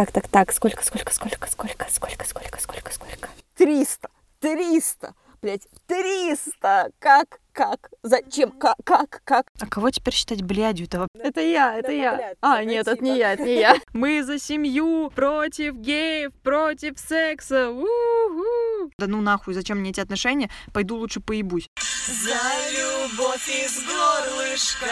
[0.00, 3.28] Так, так, так, сколько, сколько, сколько, сколько, сколько, сколько, сколько, сколько?
[3.54, 4.08] Триста!
[4.38, 5.14] Триста!
[5.42, 6.90] Блять, триста!
[6.98, 7.38] Как?
[7.52, 7.90] Как?
[8.02, 8.50] Зачем?
[8.52, 8.76] Как?
[8.82, 9.20] Как?
[9.24, 9.48] Как?
[9.60, 11.06] А кого теперь считать блядью-то?
[11.18, 12.32] Это я, это я.
[12.40, 13.76] А, нет, это не я, это не я.
[13.92, 17.68] Мы за семью, против геев, против секса.
[17.68, 18.90] У-ху.
[18.96, 20.48] Да ну нахуй, зачем мне эти отношения?
[20.72, 21.68] Пойду лучше поебусь.
[22.06, 22.40] За
[22.72, 24.86] любовь из горлышка.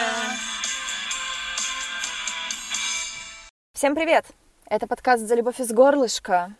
[3.73, 4.27] Всем привет!
[4.71, 6.53] Это подкаст «За любовь из горлышка».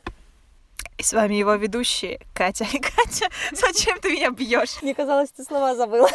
[0.97, 2.65] И с вами его ведущие Катя.
[2.65, 4.81] Катя, зачем ты меня бьешь?
[4.81, 6.09] Мне казалось, ты слова забыла.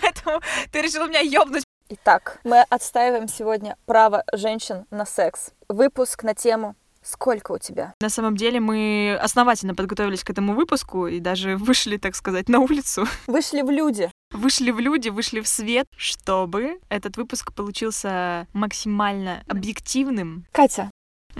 [0.00, 1.64] Поэтому ты решила меня ёбнуть.
[1.88, 5.50] Итак, мы отстаиваем сегодня право женщин на секс.
[5.68, 11.08] Выпуск на тему «Сколько у тебя?» На самом деле мы основательно подготовились к этому выпуску
[11.08, 13.08] и даже вышли, так сказать, на улицу.
[13.26, 14.08] Вышли в люди.
[14.30, 20.46] Вышли в люди, вышли в свет, чтобы этот выпуск получился максимально объективным.
[20.52, 20.90] Катя,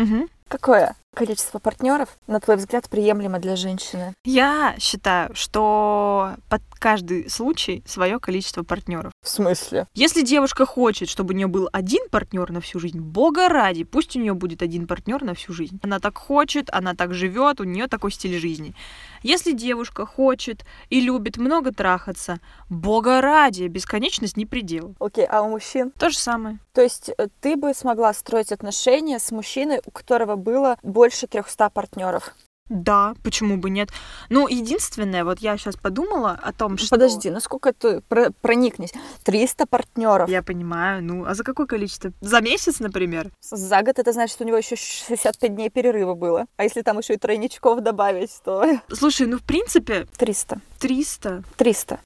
[0.01, 0.29] Мгм.
[0.49, 4.15] какое количество партнеров, на твой взгляд, приемлемо для женщины?
[4.25, 9.13] Я считаю, что под каждый случай свое количество партнеров.
[9.23, 9.87] В смысле?
[9.95, 14.17] Если девушка хочет, чтобы у нее был один партнер на всю жизнь, бога ради, пусть
[14.17, 15.79] у нее будет один партнер на всю жизнь.
[15.83, 18.75] Она так хочет, она так живет, у нее такой стиль жизни.
[19.23, 24.95] Если девушка хочет и любит много трахаться, бога ради, бесконечность не предел.
[24.99, 25.91] Окей, а у мужчин?
[25.99, 26.59] То же самое.
[26.73, 31.71] То есть э, ты бы смогла строить отношения с мужчиной, у которого было больше 300
[31.71, 32.35] партнеров?
[32.71, 33.91] Да, почему бы нет?
[34.29, 36.91] Ну, единственное, вот я сейчас подумала о том, что...
[36.91, 38.93] Подожди, насколько ты про- проникнись?
[39.25, 40.31] 300 партнеров.
[40.31, 42.13] Я понимаю, ну, а за какое количество?
[42.21, 43.31] За месяц, например?
[43.41, 46.47] За год это значит, что у него еще 65 дней перерыва было.
[46.57, 50.61] А если там еще и тройничков добавить, то Слушай, ну, в принципе, 300.
[50.79, 51.43] 300.
[51.57, 52.01] 300.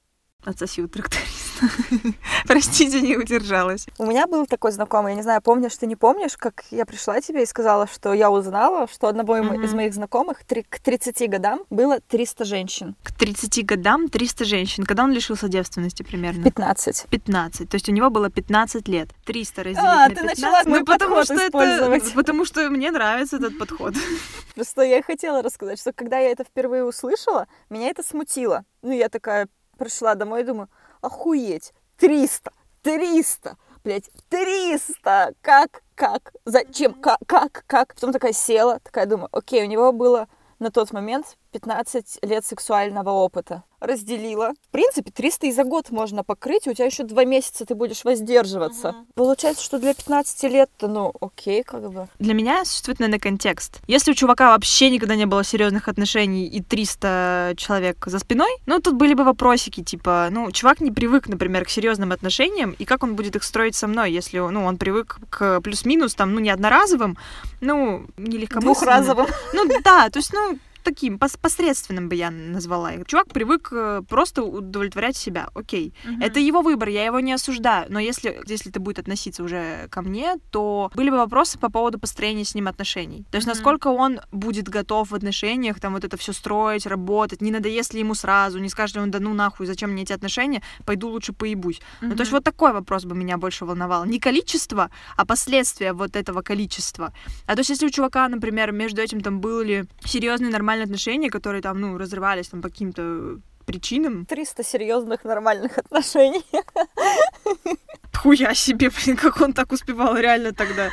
[0.45, 1.67] Отсоси у тракториста.
[2.47, 3.87] Простите, не удержалась.
[3.99, 7.21] У меня был такой знакомый, я не знаю, помнишь ты, не помнишь, как я пришла
[7.21, 9.63] тебе и сказала, что я узнала, что одного Мгм.
[9.65, 12.95] из моих знакомых три- к 30 годам было 300 женщин.
[13.03, 14.85] К 30 годам 300 женщин.
[14.85, 16.43] Когда он лишился девственности примерно?
[16.45, 17.07] 15.
[17.09, 17.69] 15.
[17.71, 19.09] То есть у него было 15 лет.
[19.25, 20.39] 300 разделить А, на ты 15.
[20.43, 22.01] начала ну, потому что это...
[22.15, 23.95] Потому что мне нравится этот подход.
[24.55, 28.65] Просто я хотела рассказать, что когда я это впервые услышала, меня это смутило.
[28.83, 30.69] Ну, я такая пришла домой и думаю,
[31.01, 32.53] охуеть, 300,
[32.83, 37.95] 300, блядь, 300, как, как, зачем, как, как, как.
[37.95, 43.11] Потом такая села, такая думаю, окей, у него было на тот момент 15 лет сексуального
[43.11, 43.63] опыта.
[43.79, 44.53] Разделила.
[44.67, 48.03] В принципе, 300 и за год можно покрыть, у тебя еще два месяца ты будешь
[48.03, 48.95] воздерживаться.
[49.15, 52.09] Получается, что для 15 лет-то, ну, окей, как бы.
[52.19, 53.83] Для меня существует, наверное, контекст.
[53.87, 58.81] Если у чувака вообще никогда не было серьезных отношений и 300 человек за спиной, ну,
[58.81, 63.05] тут были бы вопросики, типа, ну, чувак не привык, например, к серьезным отношениям, и как
[63.05, 66.51] он будет их строить со мной, если, ну, он привык к плюс-минус, там, ну, не
[66.51, 67.17] одноразовым,
[67.61, 68.75] ну, не легкомысленным.
[68.75, 69.27] Двухразовым.
[69.53, 73.07] Ну, да, то есть, ну, таким пос- посредственным бы я назвала их.
[73.07, 75.49] Чувак привык э, просто удовлетворять себя.
[75.55, 75.95] Окей.
[76.21, 77.87] Это его выбор, я его не осуждаю.
[77.91, 81.99] Но если, если это будет относиться уже ко мне, то были бы вопросы по поводу
[81.99, 83.25] построения с ним отношений.
[83.31, 83.55] То есть, Мгм.
[83.57, 88.01] насколько он будет готов в отношениях, там вот это все строить, работать, не надоест ли
[88.01, 91.33] ему сразу, не скажет ли он, да ну нахуй, зачем мне эти отношения, пойду лучше
[91.33, 91.81] поебусь.
[92.01, 94.05] Ну, то есть вот такой вопрос бы меня больше волновал.
[94.05, 97.13] Не количество, а последствия вот этого количества.
[97.47, 101.63] А то есть, если у чувака, например, между этим там были серьезные нормальные отношения, которые
[101.63, 104.27] там, ну, разрывались там по каким-то причинам.
[104.27, 106.45] 300 серьезных нормальных отношений.
[108.25, 110.91] Хуя себе, блин, как он так успевал реально тогда.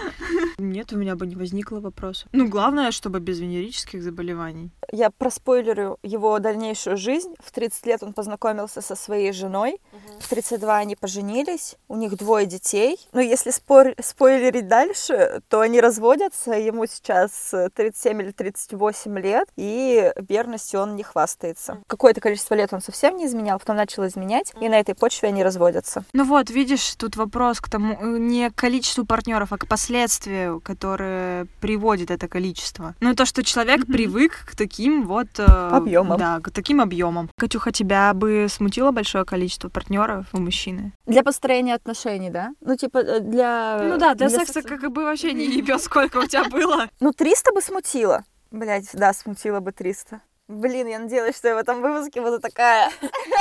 [0.57, 2.27] Нет, у меня бы не возникло вопроса.
[2.33, 4.69] Ну, главное, чтобы без венерических заболеваний.
[4.91, 7.33] Я проспойлерю его дальнейшую жизнь.
[7.39, 9.79] В 30 лет он познакомился со своей женой.
[10.19, 11.77] В 32 они поженились.
[11.87, 12.99] У них двое детей.
[13.13, 16.51] Но если спор- спойлерить дальше, то они разводятся.
[16.51, 19.47] Ему сейчас э, 37 или 38 лет.
[19.55, 21.81] И верностью он не хвастается.
[21.87, 24.53] Какое-то количество лет он совсем не изменял, потом начал изменять.
[24.61, 26.03] И на этой почве они разводятся.
[26.13, 30.59] Ну вот, видишь, тут вопрос к тому, э, не к количеству партнеров, а к последствию,
[30.61, 32.95] которое приводит это количество.
[32.99, 33.93] Ну, то, что человек Мгм.
[33.93, 35.27] привык к таким вот...
[35.39, 36.17] э, Объёмам.
[36.19, 37.29] Да, к таким объемам.
[37.37, 40.93] Катюха, тебя бы смутило большое количество партнеров у мужчины?
[41.05, 42.51] Для построения отношений, да?
[42.61, 43.79] Ну, типа, э, для...
[43.83, 46.89] Ну да, для, секса- секса как бы вообще не ебет, сколько у тебя было.
[46.99, 48.23] Ну, 300 бы смутило.
[48.51, 50.21] Блять, да, смутило бы 300.
[50.51, 52.91] Блин, я надеялась, что я в этом выпуске буду такая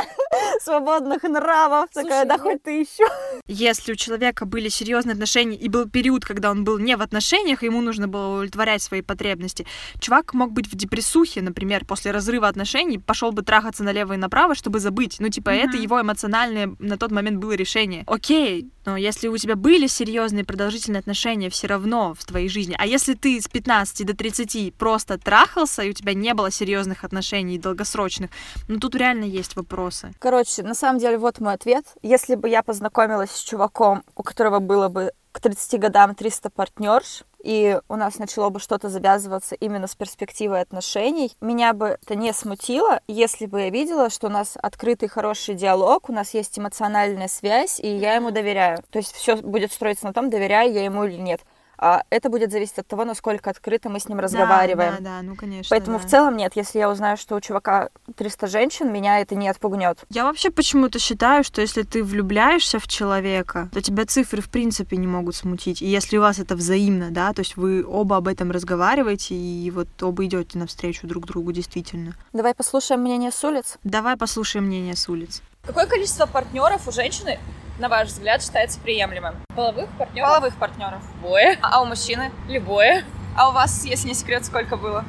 [0.62, 1.91] свободных нравов.
[1.93, 3.05] Такая, да хоть ты еще.
[3.49, 7.65] Если у человека были серьезные отношения и был период, когда он был не в отношениях,
[7.65, 9.67] ему нужно было удовлетворять свои потребности,
[9.99, 14.55] чувак мог быть в депрессухе, например, после разрыва отношений, пошел бы трахаться налево и направо,
[14.55, 15.17] чтобы забыть.
[15.19, 18.05] Ну, типа, это его эмоциональное на тот момент было решение.
[18.07, 22.87] Окей, но если у тебя были серьезные продолжительные отношения все равно в твоей жизни, а
[22.87, 27.56] если ты с 15 до 30 просто трахался, и у тебя не было серьезных отношений
[27.56, 28.31] долгосрочных,
[28.66, 30.12] ну тут реально есть вопросы.
[30.19, 31.84] Короче, на самом деле, вот мой ответ.
[32.02, 37.22] Если бы я познакомилась с чуваком, у которого было бы к 30 годам 300 партнерш,
[37.42, 42.32] и у нас начало бы что-то завязываться именно с перспективой отношений, меня бы это не
[42.32, 47.28] смутило, если бы я видела, что у нас открытый хороший диалог, у нас есть эмоциональная
[47.28, 48.82] связь, и я ему доверяю.
[48.90, 51.40] То есть все будет строиться на том, доверяю я ему или нет.
[51.82, 54.97] А это будет зависеть от того, насколько открыто мы с ним разговариваем.
[54.99, 55.75] Да, да, ну конечно.
[55.75, 56.06] Поэтому да.
[56.06, 59.99] в целом нет, если я узнаю, что у чувака 300 женщин, меня это не отпугнет.
[60.11, 64.99] Я вообще почему-то считаю, что если ты влюбляешься в человека, то тебя цифры в принципе
[64.99, 65.81] не могут смутить.
[65.81, 69.71] И если у вас это взаимно, да, то есть вы оба об этом разговариваете и
[69.71, 72.15] вот оба идете навстречу друг другу действительно.
[72.35, 73.79] Давай послушаем мнение с улиц.
[73.85, 75.41] Давай послушаем мнение с улиц.
[75.62, 77.38] Какое количество партнеров у женщины,
[77.81, 79.37] на ваш взгляд, считается приемлемым?
[79.56, 80.29] Половых партнеров?
[80.29, 81.03] Половых партнеров.
[81.17, 81.59] Любое.
[81.62, 82.31] А, а у мужчины?
[82.47, 83.05] Любое.
[83.37, 85.05] А у вас, если не секрет, сколько было?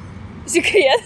[0.46, 1.00] Секрет.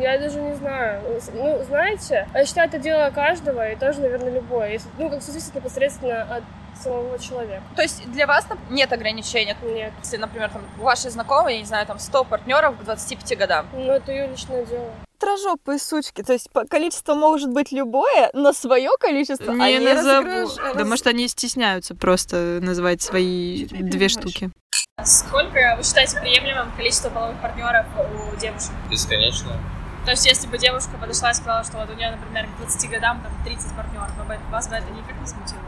[0.00, 1.02] Я даже не знаю.
[1.34, 4.72] Ну, знаете, я считаю, это дело каждого, и тоже, наверное, любое.
[4.72, 6.42] Если, ну, как зависит непосредственно от
[6.82, 7.62] самого человека.
[7.76, 9.56] То есть для вас там, нет ограничения?
[9.62, 9.92] Нет.
[10.02, 13.66] Если, например, там, ваши знакомые, я не знаю, там 100 партнеров к 25 годам.
[13.72, 14.90] Ну, это ее личное дело.
[15.22, 16.22] Трожопые сучки.
[16.24, 20.26] То есть количество может быть любое, но свое количество Не они назову.
[20.26, 24.50] разыгрыш- Да может они стесняются просто называть свои две штуки.
[25.04, 27.86] Сколько вы считаете приемлемым количество половых партнеров
[28.32, 28.72] у девушек?
[28.90, 29.52] Бесконечно.
[30.04, 32.90] То есть, если бы девушка подошла и сказала, что вот у нее, например, к 20
[32.90, 34.10] годам там 30 партнеров,
[34.50, 35.60] вас бы это никак не смутило?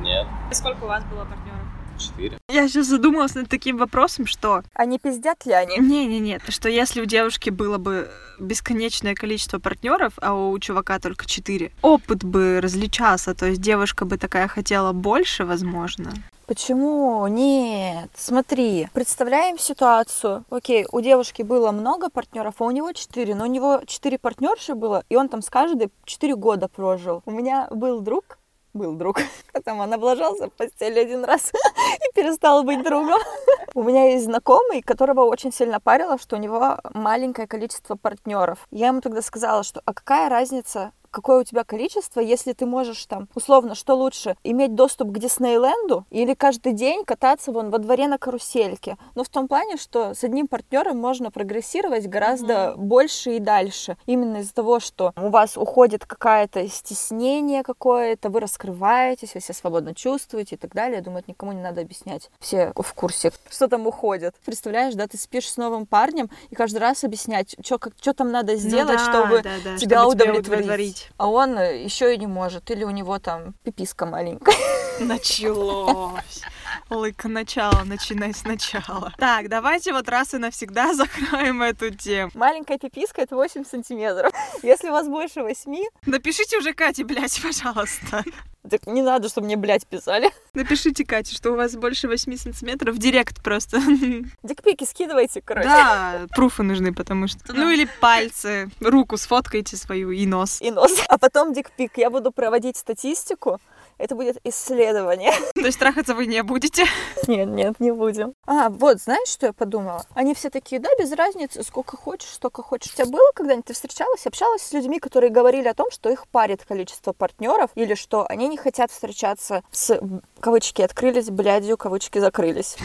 [0.00, 0.26] Нет.
[0.52, 1.66] И сколько у вас было партнеров?
[1.98, 2.38] Четыре.
[2.48, 5.78] Я сейчас задумалась над таким вопросом, что А не пиздят ли они?
[5.78, 11.72] Не-не-нет, что если у девушки было бы бесконечное количество партнеров, а у чувака только четыре,
[11.82, 16.12] опыт бы различался, то есть девушка бы такая хотела больше, возможно.
[16.46, 17.26] Почему?
[17.26, 18.08] Нет.
[18.14, 20.44] Смотри, представляем ситуацию.
[20.48, 23.34] Окей, у девушки было много партнеров, а у него четыре.
[23.34, 27.22] Но у него четыре партнерши было, и он там с каждой четыре года прожил.
[27.26, 28.38] У меня был друг,
[28.76, 29.18] был друг.
[29.52, 33.20] Потом он облажался в постели один раз и перестал быть другом.
[33.74, 38.66] У меня есть знакомый, которого очень сильно парило, что у него маленькое количество партнеров.
[38.70, 43.04] Я ему тогда сказала, что а какая разница, какое у тебя количество, если ты можешь
[43.06, 48.08] там, условно, что лучше, иметь доступ к Диснейленду или каждый день кататься вон во дворе
[48.08, 48.96] на карусельке.
[49.14, 53.96] Но в том плане, что с одним партнером можно прогрессировать гораздо больше и дальше.
[54.06, 59.94] Именно из-за того, что у вас уходит какое-то стеснение какое-то, вы раскрываетесь, вы себя свободно
[59.94, 60.98] чувствуете и так далее.
[60.98, 62.30] Я думаю, это никому не надо объяснять.
[62.40, 64.34] Все в курсе, что там уходит.
[64.44, 68.98] Представляешь, да, ты спишь с новым парнем и каждый раз объяснять, что там надо сделать,
[68.98, 71.05] Ну да, чтобы да, да, тебя чтобы удовлетворить.
[71.16, 72.70] А он еще и не может.
[72.70, 74.54] Или у него там пиписка маленькая.
[75.00, 76.42] Началось.
[76.88, 79.12] Лыка начало, начинай сначала.
[79.18, 82.30] Так, давайте вот раз и навсегда закроем эту тему.
[82.34, 84.32] Маленькая пиписка это 8 сантиметров.
[84.62, 85.74] Если у вас больше 8,
[86.06, 88.24] Напишите уже Кате, блядь, пожалуйста.
[88.66, 90.30] Так не надо, чтобы мне, блядь, писали.
[90.54, 93.80] Напишите Кате, что у вас больше 8 сантиметров директ просто.
[94.42, 95.68] Дикпики скидывайте, короче.
[95.68, 97.38] Да, пруфы нужны, потому что...
[97.52, 100.60] Ну или пальцы, руку сфоткайте свою и нос.
[100.60, 100.92] И нос.
[101.08, 101.98] А потом дикпик.
[101.98, 103.60] Я буду проводить статистику.
[103.98, 105.32] Это будет исследование.
[105.54, 106.84] То есть трахаться вы не будете.
[107.26, 108.34] Нет, нет, не будем.
[108.46, 110.04] А, вот, знаешь, что я подумала?
[110.14, 112.92] Они все такие, да, без разницы, сколько хочешь, столько хочешь.
[112.92, 116.28] У тебя было когда-нибудь, ты встречалась, общалась с людьми, которые говорили о том, что их
[116.28, 120.00] парит количество партнеров, или что они не хотят встречаться с,
[120.40, 122.76] кавычки открылись, блядью, кавычки закрылись.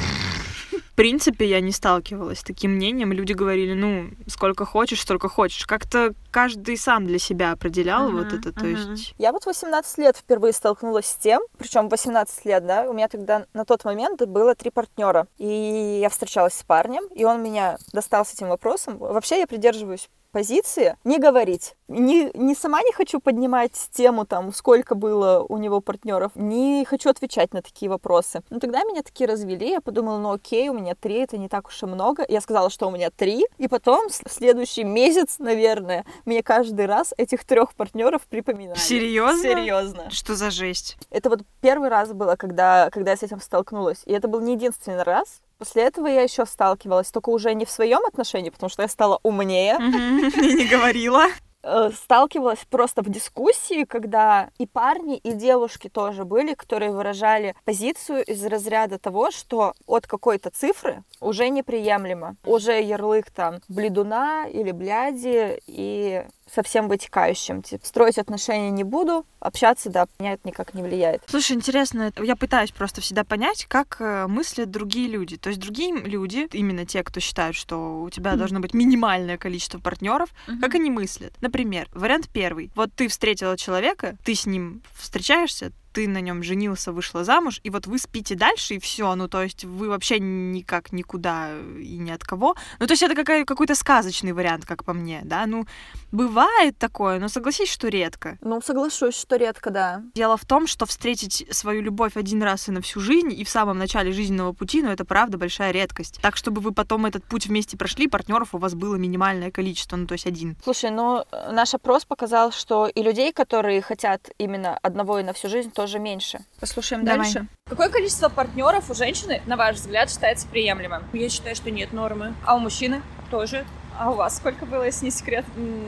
[0.72, 3.12] В принципе, я не сталкивалась с таким мнением.
[3.12, 5.66] Люди говорили, ну, сколько хочешь, столько хочешь.
[5.66, 8.94] Как-то каждый сам для себя определял Мгм, вот это, то мгм.
[8.94, 9.14] есть...
[9.18, 13.46] Я вот 18 лет впервые столкнулась с тем, причем 18 лет, да, у меня тогда
[13.54, 15.28] на тот момент было три партнера.
[15.38, 18.98] И я встречалась с парнем, и он меня достал с этим вопросом.
[18.98, 21.76] Вообще я придерживаюсь позиции не говорить.
[21.88, 27.10] Не, не сама не хочу поднимать тему, там, сколько было у него партнеров, не хочу
[27.10, 28.42] отвечать на такие вопросы.
[28.50, 31.68] Но тогда меня такие развели, я подумала, ну окей, у меня три, это не так
[31.68, 32.26] уж и много.
[32.30, 37.44] Я сказала, что у меня три, и потом следующий месяц, наверное, мне каждый раз этих
[37.44, 38.78] трех партнеров припоминали.
[38.78, 39.42] Серьезно?
[39.42, 40.10] Серьезно.
[40.10, 40.98] Что за жесть?
[41.10, 44.02] Это вот первый раз было, когда, когда я с этим столкнулась.
[44.06, 45.42] И это был не единственный раз.
[45.62, 49.20] После этого я еще сталкивалась, только уже не в своем отношении, потому что я стала
[49.22, 49.76] умнее.
[49.76, 51.26] И не говорила.
[51.62, 58.24] э, сталкивалась просто в дискуссии, когда и парни, и девушки тоже были, которые выражали позицию
[58.26, 62.38] из разряда того, что от какой-то цифры уже неприемлемо.
[62.44, 67.62] Уже ярлык там бледуна или бляди, и со всем вытекающим.
[67.62, 71.24] Типа, строить отношения не буду, общаться, да, меня это никак не влияет.
[71.28, 75.38] Слушай, интересно, я пытаюсь просто всегда понять, как э, мыслят другие люди.
[75.38, 79.80] То есть другие люди, именно те, кто считают, что у тебя должно быть минимальное количество
[79.80, 80.30] партнеров,
[80.60, 81.34] как они мыслят.
[81.42, 82.72] Например, вариант первый.
[82.76, 87.70] Вот ты встретила человека, ты с ним встречаешься, ты на нем женился, вышла замуж, и
[87.70, 89.14] вот вы спите дальше, и все.
[89.16, 92.56] Ну, то есть вы вообще никак никуда и ни от кого.
[92.80, 95.46] Ну, то есть это какая, какой-то сказочный вариант, как по мне, да.
[95.46, 95.66] Ну,
[96.12, 98.38] бывает такое, но согласись, что редко.
[98.42, 100.04] Ну, соглашусь, что редко, да.
[100.14, 103.50] Дело в том, что встретить свою любовь один раз и на всю жизнь, и в
[103.50, 106.20] самом начале жизненного пути, ну, это правда большая редкость.
[106.22, 110.08] Так, чтобы вы потом этот путь вместе прошли, партнеров у вас было минимальное количество, ну,
[110.08, 110.56] то есть один.
[110.64, 115.34] Слушай, ну, э, наш опрос показал, что и людей, которые хотят именно одного и на
[115.34, 116.40] всю жизнь, тоже меньше.
[116.60, 117.20] Послушаем Давай.
[117.20, 117.48] дальше.
[117.70, 121.04] Какое количество партнеров у женщины, на ваш взгляд, считается приемлемым?
[121.14, 122.36] Я считаю, что нет нормы.
[122.46, 123.02] А у мужчины?
[123.30, 123.66] Тоже.
[123.98, 125.46] А у вас сколько было, если не секрет?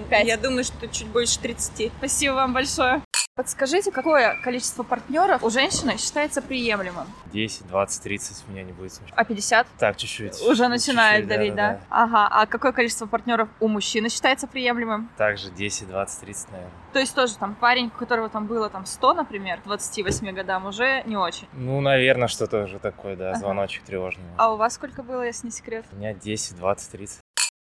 [0.10, 0.28] Пять.
[0.28, 1.92] Я думаю, что чуть больше 30.
[1.98, 3.02] Спасибо вам большое.
[3.36, 7.08] Подскажите, какое количество партнеров у женщины считается приемлемым?
[7.34, 9.02] 10, 20, 30 меня не будет.
[9.16, 9.66] А 50?
[9.80, 10.40] Так, чуть-чуть.
[10.42, 12.28] Уже начинает Чуть-чуть, давить, да, Ага.
[12.32, 15.10] А какое количество партнеров у мужчины считается приемлемым?
[15.18, 16.72] Также 10, 20, 30, наверное.
[16.94, 20.68] То есть тоже там парень, у которого там было там 100, например, к 28 годам,
[20.68, 21.48] уже не очень.
[21.54, 23.40] Ну, наверное, что-то уже такое, да, Ага.
[23.40, 24.26] звоночек тревожный.
[24.38, 25.88] А у вас сколько было, если не секрет?
[25.92, 27.20] У меня 10, 20, 30.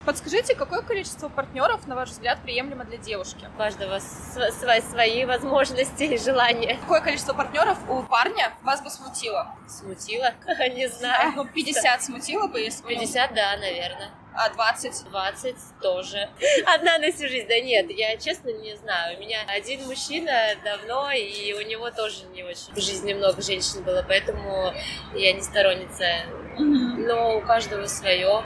[0.06, 3.44] Подскажите, какое количество партнеров, на ваш взгляд, приемлемо для девушки?
[3.52, 6.76] У каждого св- свои, свои возможности и желания.
[6.80, 9.52] Какое количество партнеров у парня вас бы смутило?
[9.68, 10.32] Смутило?
[10.76, 11.32] Не знаю.
[11.34, 12.90] ну, 50 смутило бы, если бы...
[12.90, 14.10] 50, да, наверное.
[14.32, 15.10] А 20?
[15.10, 16.28] 20 тоже.
[16.66, 17.48] Одна на всю жизнь.
[17.48, 19.16] Да нет, я честно не знаю.
[19.16, 23.82] У меня один мужчина давно, и у него тоже не очень в жизни много женщин
[23.82, 24.72] было, поэтому
[25.14, 26.06] я не сторонница.
[26.58, 28.44] Но у каждого свое.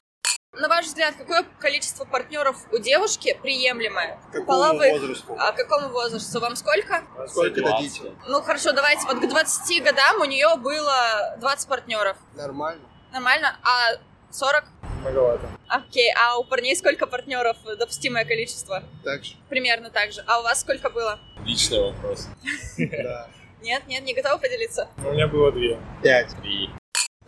[0.53, 4.19] На ваш взгляд, какое количество партнеров у девушки приемлемое?
[4.45, 4.91] Половых.
[4.91, 5.35] возрасту?
[5.39, 6.41] А какому возрасту?
[6.41, 7.03] Вам сколько?
[7.29, 7.63] Сколько 20.
[7.63, 8.15] дадите?
[8.27, 9.07] Ну хорошо, давайте.
[9.07, 12.17] Вот к 20 годам у нее было 20 партнеров.
[12.35, 12.81] Нормально.
[13.13, 13.57] Нормально?
[13.63, 13.97] А
[14.29, 14.65] 40?
[14.99, 15.47] Многовато.
[15.69, 16.11] Окей.
[16.19, 17.55] А у парней сколько партнеров?
[17.79, 18.83] Допустимое количество?
[19.05, 19.35] Так же?
[19.47, 20.21] Примерно так же.
[20.27, 21.17] А у вас сколько было?
[21.45, 22.27] Личный вопрос.
[22.77, 23.29] Да.
[23.61, 24.89] Нет, нет, не готовы поделиться?
[24.97, 25.79] У меня было две.
[26.03, 26.35] Пять.
[26.41, 26.69] Три.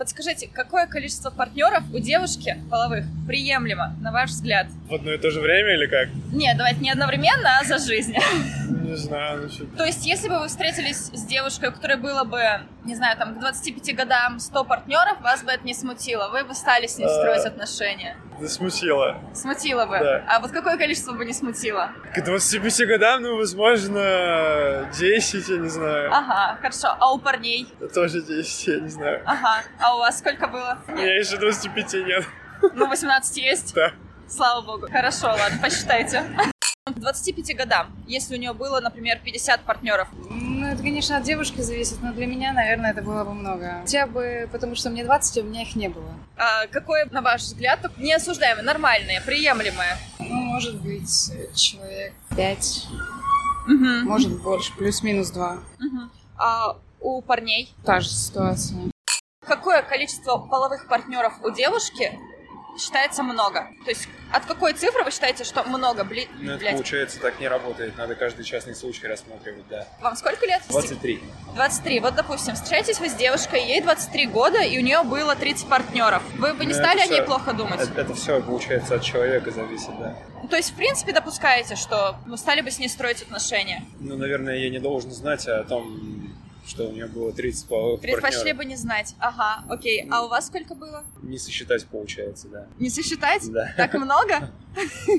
[0.04, 4.68] Подскажите, какое количество партнеров у девушки половых приемлемо, на ваш взгляд?
[4.90, 6.10] В одно и то же время или как?
[6.34, 8.14] Нет, давайте не одновременно, а за жизнь.
[8.84, 9.66] Не знаю, ну что.
[9.78, 12.42] То есть, если бы вы встретились с девушкой, у которой было бы,
[12.84, 16.54] не знаю, там, к 25 годам 100 партнеров, вас бы это не смутило, вы бы
[16.54, 18.18] стали с ней строить отношения.
[18.48, 19.20] Смутило.
[19.34, 20.00] Смутило бы.
[20.00, 20.24] Да.
[20.28, 21.92] А вот какое количество бы не смутило?
[22.14, 26.12] К 25 годам, ну, возможно, 10, я не знаю.
[26.14, 26.96] Ага, хорошо.
[27.00, 27.68] А у парней?
[27.94, 29.22] Тоже 10, я не знаю.
[29.26, 29.64] Ага.
[29.80, 30.78] А у вас сколько было?
[30.88, 32.26] У меня еще 25 нет.
[32.74, 33.74] Ну, 18 есть?
[33.74, 33.92] Да.
[34.28, 34.88] Слава богу.
[34.92, 36.24] Хорошо, ладно, посчитайте.
[36.86, 41.62] К 25 годам, если у нее было, например, 50 партнеров, Ну, это, конечно, от девушки
[41.62, 43.80] зависит, но для меня, наверное, это было бы много.
[43.84, 46.14] Хотя бы потому, что мне 20, а у меня их не было.
[46.36, 49.98] а какое, на ваш взгляд, неосуждаемое, нормальное, приемлемое?
[50.20, 52.88] Ну, может быть, человек 5,
[53.66, 54.04] Мгм.
[54.06, 55.60] может больше, плюс-минус 2.
[55.80, 56.12] Мгм.
[56.38, 57.74] А у парней?
[57.86, 58.92] Та же ситуация.
[59.48, 62.12] Какое количество половых партнеров у девушки
[62.78, 63.68] считается много?
[63.84, 66.04] То есть от какой цифры вы считаете, что много?
[66.04, 66.28] Бли...
[66.40, 67.98] Ну, это блядь, получается так не работает.
[67.98, 69.88] Надо каждый частный случай рассматривать, да.
[70.02, 70.62] Вам сколько лет?
[70.70, 71.22] 23.
[71.56, 72.00] 23.
[72.00, 76.24] Вот, допустим, встречаетесь вы с девушкой, ей 23 года, и у нее было 30 партнеров.
[76.38, 77.80] Вы бы не Ну, стали это о ней всё- плохо думать?
[77.96, 80.16] Это, все, получается, от человека зависит, да.
[80.50, 83.86] То есть, в принципе, допускаете, что вы стали бы с ней строить отношения?
[84.00, 86.13] Ну, наверное, я не должен знать о том,
[86.66, 88.58] что у нее было 30 половых Предпочли партнеров.
[88.58, 89.16] бы не знать.
[89.20, 90.08] Ага, окей.
[90.10, 91.04] А у вас сколько было?
[91.22, 92.68] Не сосчитать, получается, да.
[92.80, 93.44] Не сосчитать?
[93.52, 93.74] Да.
[93.78, 94.52] Так много?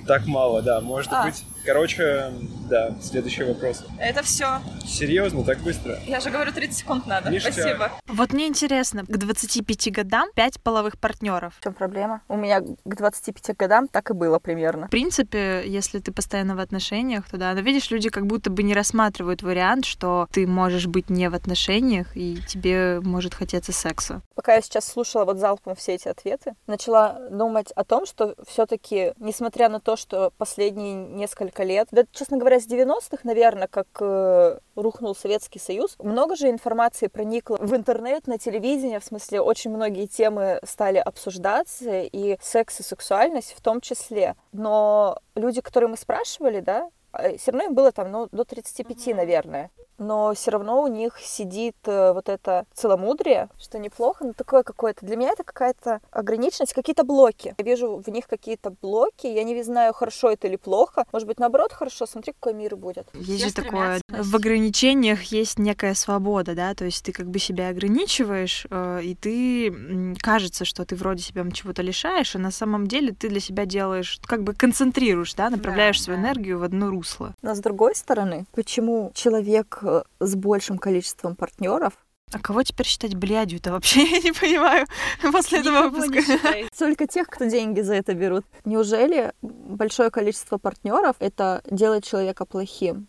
[0.06, 1.24] Так мало, да, может А.
[1.24, 1.44] быть.
[1.64, 2.30] Короче,
[2.68, 3.84] да, следующий вопрос.
[3.98, 4.60] Это все.
[4.84, 5.98] Серьезно, так быстро?
[6.06, 7.30] Я же говорю, 30 секунд надо.
[7.30, 7.54] Ништяк.
[7.54, 7.90] Спасибо.
[8.06, 11.54] Вот мне интересно, к 25 годам 5 половых партнеров.
[11.58, 12.20] В чем проблема?
[12.28, 14.88] У меня к 25 годам так и было примерно.
[14.88, 17.54] В принципе, если ты постоянно в отношениях, то да.
[17.54, 21.34] Но видишь, люди как будто бы не рассматривают вариант, что ты можешь быть не в
[21.34, 24.20] отношениях, и тебе может хотеться секса.
[24.34, 29.14] Пока я сейчас слушала вот залпом все эти ответы, начала думать о том, что все-таки,
[29.18, 34.58] несмотря на то, что последние несколько лет, да, честно говоря, с 90-х, наверное, как э,
[34.76, 40.06] рухнул Советский Союз, много же информации проникло в интернет, на телевидение, в смысле, очень многие
[40.06, 44.36] темы стали обсуждаться, и секс и сексуальность в том числе.
[44.52, 46.90] Но люди, которые мы спрашивали, да,
[47.38, 49.70] Все равно им было там, ну, до 35, наверное.
[49.98, 55.06] Но все равно у них сидит э, вот это целомудрие, что неплохо, но такое какое-то.
[55.06, 57.54] Для меня это какая-то ограниченность, какие-то блоки.
[57.58, 61.04] Я вижу в них какие-то блоки, я не знаю, хорошо это или плохо.
[61.12, 63.06] Может быть, наоборот, хорошо, смотри, какой мир будет.
[63.14, 67.68] Есть же такое, в ограничениях есть некая свобода, да, то есть ты как бы себя
[67.68, 73.12] ограничиваешь, э, и ты кажется, что ты вроде себя чего-то лишаешь, а на самом деле
[73.12, 77.34] ты для себя делаешь, как бы концентрируешь, да, направляешь свою энергию в одно русло.
[77.42, 79.83] Но с другой стороны, почему человек
[80.20, 81.94] с большим количеством партнеров
[82.32, 84.04] А кого теперь считать блядью-то вообще?
[84.10, 84.86] Я не понимаю
[85.32, 86.38] после этого выпуска.
[86.78, 88.44] Только тех, кто деньги за это берут.
[88.64, 93.08] Неужели большое количество партнеров это делает человека плохим?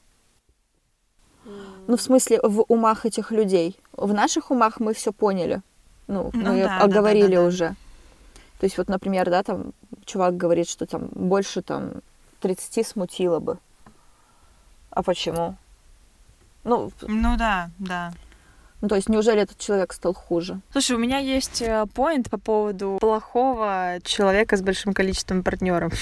[1.87, 3.77] Ну, в смысле, в умах этих людей.
[3.93, 5.61] В наших умах мы все поняли.
[6.07, 7.47] Ну, Ну мы да, да, оговорили да, да, да.
[7.47, 7.75] уже.
[8.59, 9.73] То есть вот, например, да, там
[10.05, 12.01] чувак говорит, что там больше там
[12.41, 13.57] 30 смутило бы.
[14.89, 15.55] А почему?
[16.65, 18.11] Ну, Ну да, да.
[18.81, 20.59] ну, то есть неужели этот человек стал хуже?
[20.71, 25.93] Слушай, у меня есть э, поинт по поводу плохого человека с большим количеством партнеров.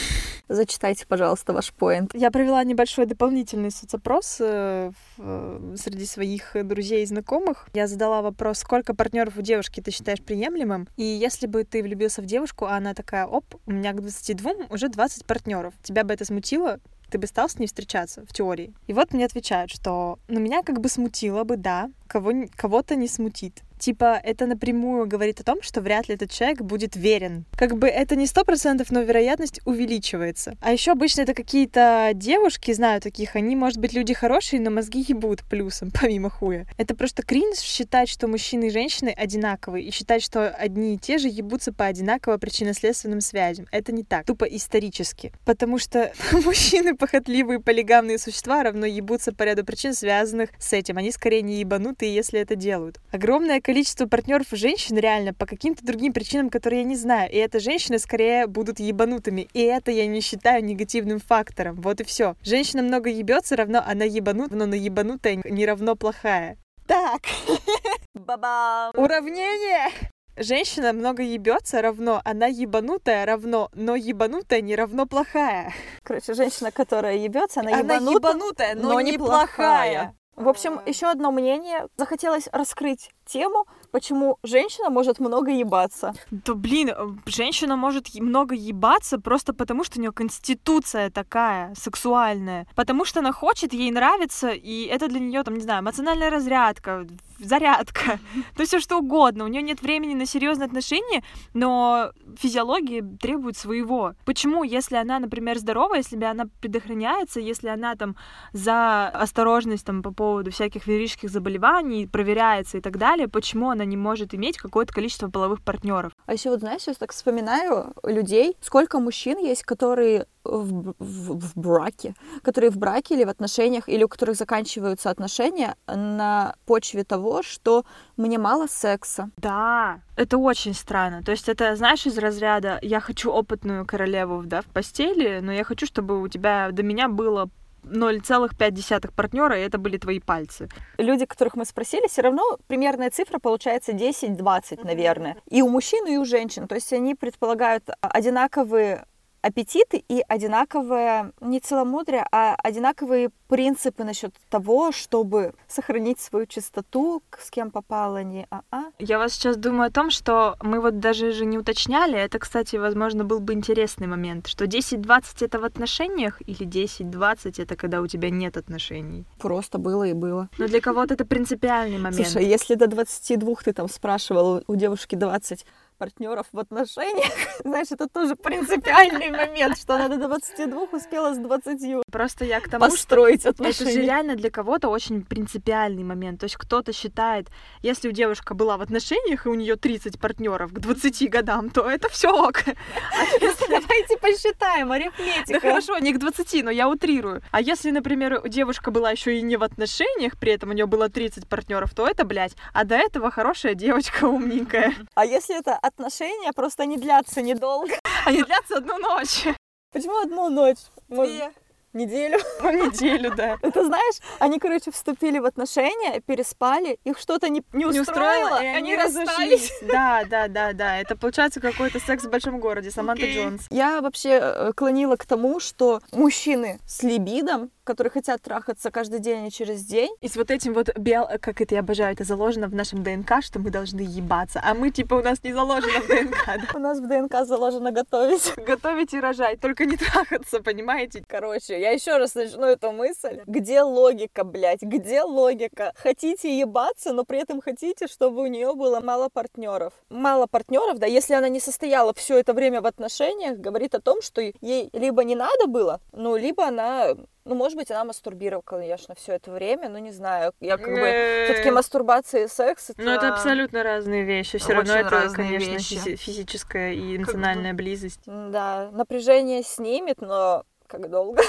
[0.50, 2.14] Зачитайте, пожалуйста, ваш поинт.
[2.14, 7.68] Я провела небольшой дополнительный соцопрос э, в- э, среди своих друзей и знакомых.
[7.74, 10.88] Я задала вопрос, сколько партнеров у девушки ты считаешь приемлемым?
[10.98, 14.52] И если бы ты влюбился в девушку, а она такая, оп, у меня к 22
[14.70, 15.74] уже 20 партнеров.
[15.84, 16.80] Тебя бы это смутило?
[17.14, 18.74] Ты бы стал с ней встречаться в теории?
[18.88, 23.08] И вот мне отвечают, что ну, меня как бы смутило бы, да, кого, кого-то не
[23.08, 23.62] смутит.
[23.84, 27.44] Типа, это напрямую говорит о том, что вряд ли этот человек будет верен.
[27.52, 30.56] Как бы это не сто процентов, но вероятность увеличивается.
[30.62, 35.04] А еще обычно это какие-то девушки, знаю таких, они, может быть, люди хорошие, но мозги
[35.06, 36.66] ебут плюсом, помимо хуя.
[36.78, 41.18] Это просто кринж считать, что мужчины и женщины одинаковые, и считать, что одни и те
[41.18, 43.68] же ебутся по одинаково причинно-следственным связям.
[43.74, 45.34] Это не так, тупо исторически.
[45.44, 46.14] Потому что
[46.46, 50.98] мужчины похотливые полигамные существа равно ебутся по ряду причин, связанных с этим.
[50.98, 53.02] Они скорее не ебанутые, если это делают.
[53.12, 53.73] Огромное количество
[54.08, 57.32] партнеров у женщин реально по каким-то другим причинам, которые я не знаю.
[57.32, 59.48] И это женщины скорее будут ебанутыми.
[59.54, 61.76] И это я не считаю негативным фактором.
[61.82, 62.36] Вот и все.
[62.44, 66.58] Женщина много ебется, равно она ебанут, но на ебанутая не равно плохая.
[66.88, 67.22] Так,
[68.14, 68.92] Баба!
[68.94, 69.90] уравнение!
[70.36, 75.72] Женщина много ебется, равно она ебанутая, равно, но ебанутая не равно плохая.
[76.02, 80.16] Короче, женщина, которая ебется, она, Она ебанута, ебанутая, но неплохая.
[80.36, 81.88] В общем, еще одно мнение.
[81.98, 86.14] Захотелось раскрыть тему, почему женщина может много ебаться.
[86.32, 92.66] Да блин, э, женщина может много ебаться просто потому, что у нее конституция такая сексуальная.
[92.76, 97.06] Потому что она хочет, ей нравится, и это для нее, там, не знаю, эмоциональная разрядка,
[97.40, 98.20] зарядка,
[98.58, 99.46] то все что угодно.
[99.46, 104.14] У нее нет времени на серьезные отношения, но физиология требует своего.
[104.26, 108.16] Почему, если она, например, здорова, если бы она предохраняется, если она там
[108.54, 113.98] за осторожность там по поводу всяких венерических заболеваний проверяется и так далее, почему она не
[113.98, 116.14] может иметь какое-то количество половых партнеров?
[116.26, 121.52] А еще вот, знаешь, сейчас так вспоминаю людей, сколько мужчин есть, которые в, в- в
[121.56, 127.44] браке, которые в браке или в отношениях, или у которых заканчиваются отношения на почве того,
[127.44, 127.86] что
[128.18, 129.30] мне мало секса.
[129.38, 131.24] Да, это очень странно.
[131.24, 135.64] То есть это, знаешь, из разряда «я хочу опытную королеву да, в постели, но я
[135.64, 137.50] хочу, чтобы у тебя до меня было
[137.84, 140.70] 0,5 партнера, и это были твои пальцы».
[140.98, 145.38] Люди, которых мы спросили, все равно примерная цифра получается 10-20, наверное.
[145.50, 146.68] И у мужчин, и у женщин.
[146.68, 149.06] То есть они предполагают одинаковые
[149.44, 157.52] аппетиты и одинаковое не целомудрие, а одинаковые принципы насчет того, чтобы сохранить свою чистоту, с
[157.52, 158.86] кем попало, не а-а.
[159.00, 162.78] Я вас сейчас думаю о том, что мы вот даже же не уточняли, это, кстати,
[162.78, 168.08] возможно, был бы интересный момент, что 10-20 это в отношениях или 10-20 это когда у
[168.08, 169.26] тебя нет отношений.
[169.40, 170.50] Просто было и было.
[170.58, 172.28] Но для кого-то это принципиальный момент.
[172.28, 175.66] Слушай, если до 22 ты там спрашивал у девушки 20
[176.04, 177.32] партнеров в отношениях,
[177.64, 182.70] знаешь, это тоже принципиальный момент, что она до 22 успела с 20 Просто я к
[182.70, 184.02] тому, построить что это же отношения.
[184.02, 186.42] реально для кого-то очень принципиальный момент.
[186.42, 187.48] То есть кто-то считает,
[187.82, 191.90] если у девушка была в отношениях и у нее 30 партнеров к 20 годам, то
[191.90, 192.64] это все ок.
[193.70, 195.54] Давайте посчитаем, арифметика.
[195.54, 197.42] Да хорошо, не к 20, но я утрирую.
[197.52, 201.08] А если, например, девушка была еще и не в отношениях, при этом у нее было
[201.10, 204.94] 30 партнеров, то это, блядь, а до этого хорошая девочка умненькая.
[205.16, 207.94] А если это отношения, просто они длятся недолго.
[208.26, 209.46] Они длятся одну ночь.
[209.92, 210.80] Почему одну ночь?
[211.08, 211.54] Может,
[211.94, 212.40] Неделю.
[212.64, 213.58] Ну, неделю, да.
[213.62, 218.66] Это знаешь, они, короче, вступили в отношения, переспали, их что-то не, не Не устроило, и
[218.66, 219.30] они они расстались.
[219.30, 219.74] разошлись.
[219.84, 220.98] Да, да, да, да.
[221.00, 222.90] Это получается какой-то секс в большом городе.
[222.90, 223.68] Саманта Джонс.
[223.70, 229.48] Я вообще э, клонила к тому, что мужчины с либидом которые хотят трахаться каждый день
[229.48, 230.14] и через день.
[230.22, 233.42] И с вот этим вот бел, как это я обожаю, это заложено в нашем ДНК,
[233.42, 234.62] что мы должны ебаться.
[234.64, 236.76] А мы, типа, у нас не заложено в ДНК.
[236.76, 238.54] У нас в ДНК заложено готовить.
[238.58, 241.24] Готовить и рожать, только не трахаться, понимаете?
[241.28, 243.42] Короче, я еще раз начну эту мысль.
[243.46, 244.82] Где логика, блядь?
[244.82, 245.94] Где логика?
[245.96, 249.94] Хотите ебаться, но при этом хотите, чтобы у нее было мало партнеров.
[250.10, 254.22] Мало партнеров, да, если она не состояла все это время в отношениях, говорит о том,
[254.22, 257.16] что ей либо не надо было, ну, либо она
[257.46, 260.54] ну, может быть, она мастурбировала, конечно, все это время, ну, не знаю.
[260.60, 261.46] Я как бы...
[261.46, 263.02] Все-таки мастурбация и секс это...
[263.02, 264.58] Ну, это абсолютно разные вещи.
[264.58, 265.94] Все равно это, разные конечно, вещи.
[265.96, 268.22] физи- физическая и эмоциональная близость.
[268.26, 271.42] Да, напряжение снимет, но как долго?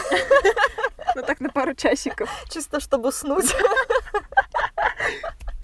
[1.16, 2.28] Ну, так на пару часиков.
[2.50, 3.54] Чисто чтобы уснуть.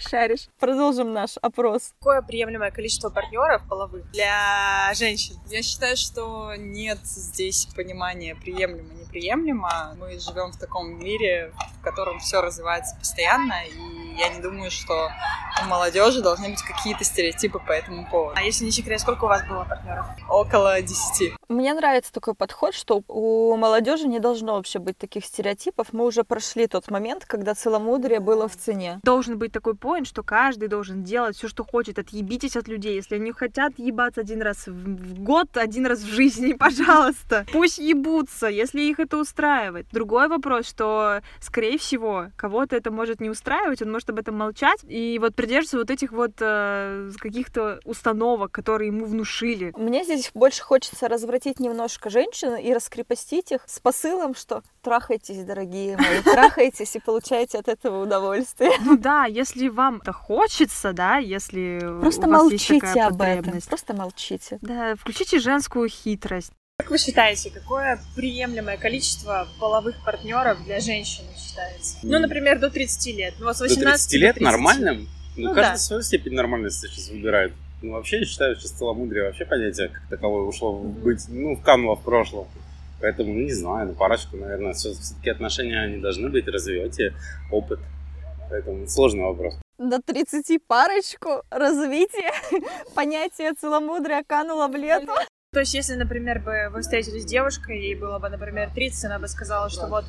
[0.00, 0.48] Шаришь.
[0.58, 1.92] Продолжим наш опрос.
[1.98, 5.36] Какое приемлемое количество партнеров половых для женщин?
[5.48, 9.96] Я считаю, что нет здесь понимания приемлемо-неприемлемо.
[9.98, 15.10] Мы живем в таком мире, в котором все развивается постоянно, и я не думаю, что
[15.62, 18.34] у молодежи должны быть какие-то стереотипы по этому поводу.
[18.36, 20.06] А если не секрет, сколько у вас было партнеров?
[20.28, 21.34] Около десяти.
[21.48, 25.88] Мне нравится такой подход, что у молодежи не должно вообще быть таких стереотипов.
[25.92, 29.00] Мы уже прошли тот момент, когда целомудрие было в цене.
[29.02, 31.98] Должен быть такой поинт, что каждый должен делать все, что хочет.
[31.98, 32.94] Отъебитесь от людей.
[32.94, 37.78] Если они хотят ебаться один раз в в год, один раз в жизни, пожалуйста, пусть
[37.78, 39.86] ебутся, если их это устраивает.
[39.92, 44.80] Другой вопрос, что, скорее всего, кого-то это может не устраивать, он может об этом молчать
[44.86, 49.72] и вот придерживаться вот этих вот э, каких-то установок, которые ему внушили.
[49.76, 55.96] Мне здесь больше хочется развратить немножко женщин и раскрепостить их с посылом, что трахайтесь, дорогие
[55.96, 58.72] мои, трахайтесь и получайте от этого удовольствие.
[58.84, 63.22] Ну да, если вам это хочется, да, если Просто у вас есть молчите такая об
[63.22, 64.58] этом, просто молчите.
[64.60, 66.52] Да, включите женскую хитрость.
[66.80, 71.98] Как вы считаете, какое приемлемое количество половых партнеров для женщины считается?
[72.02, 73.34] Ну, например, до 30 лет.
[73.38, 74.40] Ну, вот с До 18 30 лет 30.
[74.40, 75.08] нормальным?
[75.36, 75.76] Ну, Ну каждый да.
[75.76, 77.52] свою степень нормальности сейчас выбирает.
[77.82, 81.62] Ну, вообще, я считаю, что целомудрие вообще понятие как таковое ушло в быть, ну, в
[81.62, 82.48] кануло в прошлом.
[83.02, 87.12] Поэтому, ну, не знаю, ну, парочку, наверное, все-таки отношения, они должны быть, развивайте
[87.52, 87.80] опыт.
[88.48, 89.54] Поэтому сложный вопрос.
[89.76, 92.30] До 30 парочку, развитие,
[92.94, 95.12] понятие целомудрия кануло в лету.
[95.52, 99.18] То есть, если, например, бы вы встретились с девушкой, ей было бы, например, 30, она
[99.18, 100.04] бы сказала, что вот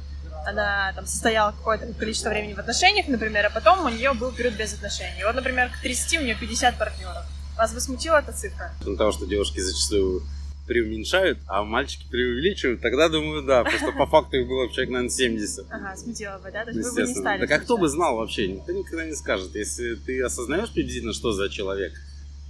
[0.46, 4.54] она там состояла какое-то количество времени в отношениях, например, а потом у нее был период
[4.54, 5.24] без отношений.
[5.26, 7.26] Вот, например, к 30 у нее 50 партнеров.
[7.58, 8.72] Вас бы смутила эта цифра?
[8.86, 10.22] От того, что девушки зачастую
[10.68, 14.92] преуменьшают, а мальчики преувеличивают, тогда думаю, да, потому что по факту их было бы человек,
[14.92, 15.66] наверное, 70.
[15.72, 16.66] Ага, смутила бы, да?
[16.66, 17.48] То есть вы бы не стали.
[17.48, 18.48] Так а кто бы знал вообще?
[18.48, 19.56] Никто никогда не скажет.
[19.56, 21.94] Если ты осознаешь приблизительно, что за человек,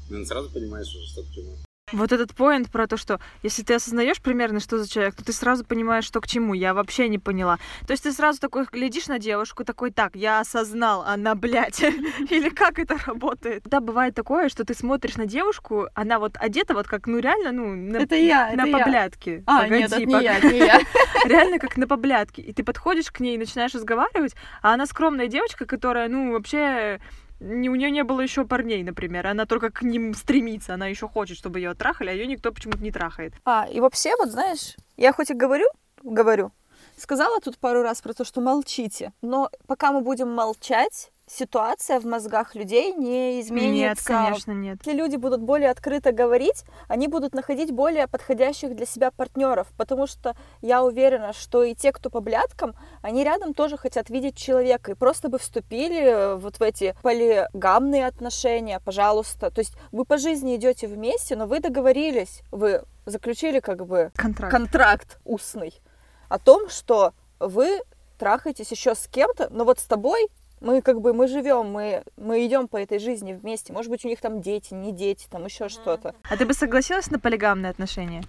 [0.10, 1.56] наверное, сразу понимаешь, что к чему.
[1.92, 5.34] Вот этот поинт про то, что если ты осознаешь примерно, что за человек, то ты
[5.34, 6.54] сразу понимаешь, что к чему.
[6.54, 7.58] Я вообще не поняла.
[7.88, 11.82] То есть ты сразу такой глядишь на девушку, такой, так, я осознал, она, блядь.
[12.30, 13.64] Или как это работает?
[13.66, 17.52] Да, бывает такое, что ты смотришь на девушку, она вот одета вот как, ну реально,
[17.52, 18.78] ну, на, Это я, на это я.
[18.78, 19.44] поблядке.
[19.46, 20.80] А, Погоди, нет, это не я, не я.
[21.26, 22.42] Реально как на поблядке.
[22.42, 27.00] И ты подходишь к ней и начинаешь разговаривать, а она скромная девочка, которая, ну, вообще
[27.42, 29.28] не, у нее не было еще парней, например.
[29.28, 32.84] Она только к ним стремится, она еще хочет, чтобы ее трахали, а ее никто почему-то
[32.84, 33.34] не трахает.
[33.46, 35.66] А, и вообще, вот знаешь, я хоть и говорю,
[36.04, 36.52] говорю,
[36.98, 42.06] сказала тут пару раз про то, что молчите, но пока мы будем молчать, ситуация в
[42.06, 44.12] мозгах людей не изменится.
[44.12, 44.80] Нет, конечно, нет.
[44.86, 50.08] Если люди будут более открыто говорить, они будут находить более подходящих для себя партнеров, потому
[50.08, 54.92] что я уверена, что и те, кто по блядкам, они рядом тоже хотят видеть человека,
[54.92, 59.52] и просто бы вступили э, вот в эти полигамные отношения, пожалуйста.
[59.52, 64.52] То есть вы по жизни идете вместе, но вы договорились, вы заключили как бы Контракт.
[64.52, 65.82] контракт устный
[66.30, 67.82] о том, что вы
[68.18, 70.30] трахаетесь еще с кем-то, но вот с тобой
[70.62, 73.74] мы как бы мы живем, мы, мы идем по этой жизни вместе.
[73.74, 76.16] Может быть, у них там дети, не дети, там еще что-то.
[76.30, 78.24] А ты бы согласилась на полигамные отношения?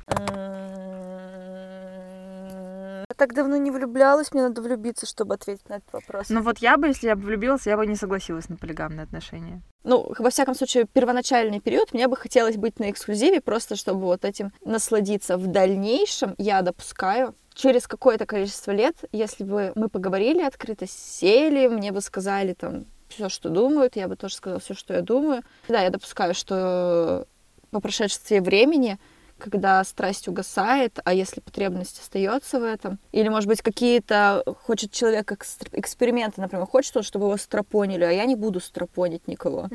[3.08, 6.30] Я так давно не влюблялась, мне надо влюбиться, чтобы ответить на этот вопрос.
[6.30, 9.62] Ну вот я бы, если я бы влюбилась, я бы не согласилась на полигамные отношения.
[9.84, 14.24] Ну, во всяком случае, первоначальный период мне бы хотелось быть на эксклюзиве, просто чтобы вот
[14.24, 15.36] этим насладиться.
[15.36, 21.92] В дальнейшем я допускаю, через какое-то количество лет, если бы мы поговорили открыто, сели, мне
[21.92, 25.42] бы сказали там все, что думают, я бы тоже сказала все, что я думаю.
[25.68, 27.26] Да, я допускаю, что
[27.70, 28.98] по прошествии времени
[29.42, 32.98] когда страсть угасает, а если потребность остается в этом?
[33.12, 38.10] Или, может быть, какие-то хочет человек экс- эксперименты, например, хочет он, чтобы его стропонили, а
[38.10, 39.68] я не буду стропонить никого.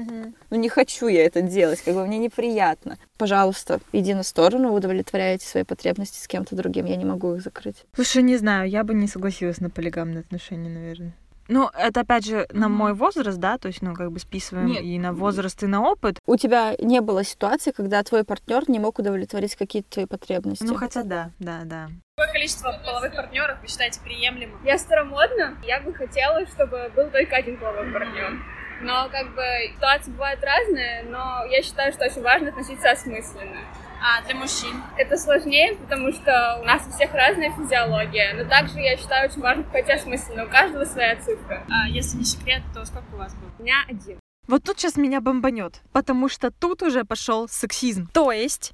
[0.49, 2.97] Ну, не хочу я это делать, как бы мне неприятно.
[3.17, 7.85] Пожалуйста, иди на сторону, удовлетворяйте свои потребности с кем-то другим, я не могу их закрыть.
[7.95, 11.13] Слушай, не знаю, я бы не согласилась на полигамные отношения, наверное.
[11.47, 14.83] Ну, это опять же на мой возраст, да, то есть, ну, как бы списываем Нет.
[14.83, 16.19] и на возраст, и на опыт.
[16.25, 20.63] У тебя не было ситуации, когда твой партнер не мог удовлетворить какие-то твои потребности?
[20.63, 21.87] Ну, хотя да, да, да.
[22.17, 24.59] Какое количество половых партнеров вы считаете приемлемым?
[24.65, 28.41] Я старомодна, я бы хотела, чтобы был только один половой партнер.
[28.81, 29.43] Но как бы
[29.75, 33.57] ситуации бывают разные, но я считаю, что очень важно относиться осмысленно.
[34.01, 34.81] А для мужчин?
[34.97, 39.41] Это сложнее, потому что у нас у всех разная физиология, но также я считаю очень
[39.41, 41.65] важно хотя осмысленно, у каждого своя цифра.
[41.69, 43.49] А если не секрет, то сколько у вас было?
[43.59, 44.19] У меня один.
[44.47, 48.07] Вот тут сейчас меня бомбанет, потому что тут уже пошел сексизм.
[48.13, 48.73] То есть,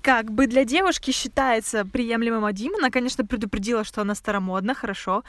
[0.00, 5.24] как бы для девушки считается приемлемым один, она, конечно, предупредила, что она старомодна, хорошо,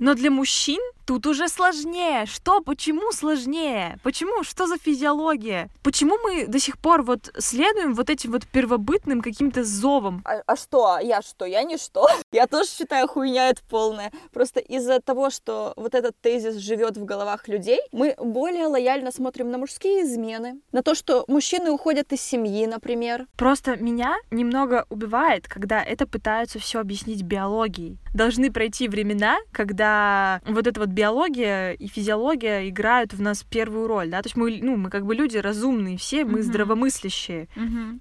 [0.00, 2.26] но для мужчин тут уже сложнее.
[2.26, 2.60] Что?
[2.60, 3.98] Почему сложнее?
[4.02, 4.42] Почему?
[4.42, 5.70] Что за физиология?
[5.82, 10.22] Почему мы до сих пор вот следуем вот этим вот первобытным каким-то зовам?
[10.24, 10.94] А, а что?
[10.94, 11.46] А Я что?
[11.46, 12.08] Я не что?
[12.32, 14.12] Я тоже считаю хуйня это полная.
[14.32, 19.50] Просто из-за того, что вот этот тезис живет в головах людей, мы более лояльно смотрим
[19.50, 23.26] на мужские измены, на то, что мужчины уходят из семьи, например.
[23.36, 27.98] Просто меня немного убивает, когда это пытаются все объяснить биологией.
[28.16, 34.08] Должны пройти времена, когда вот эта вот биология и физиология играют в нас первую роль,
[34.08, 36.42] да, то есть мы, ну, мы как бы люди разумные все, мы Мгм.
[36.42, 37.48] здравомыслящие,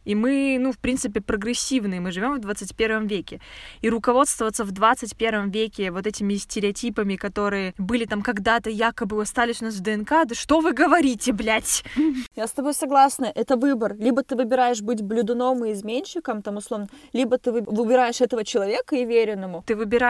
[0.06, 3.42] и мы, ну, в принципе, прогрессивные, мы живем в 21 веке.
[3.82, 9.66] И руководствоваться в 21 веке вот этими стереотипами, которые были там когда-то якобы остались у
[9.66, 11.84] нас в ДНК, да что вы говорите, блядь?
[12.38, 13.96] Я с тобой согласна, это выбор.
[13.98, 18.96] Либо ты выбираешь быть блюдуном и изменщиком, там, условно, либо ты вы- выбираешь этого человека
[18.96, 19.64] и верен ему.
[19.68, 20.05] Ты выбираешь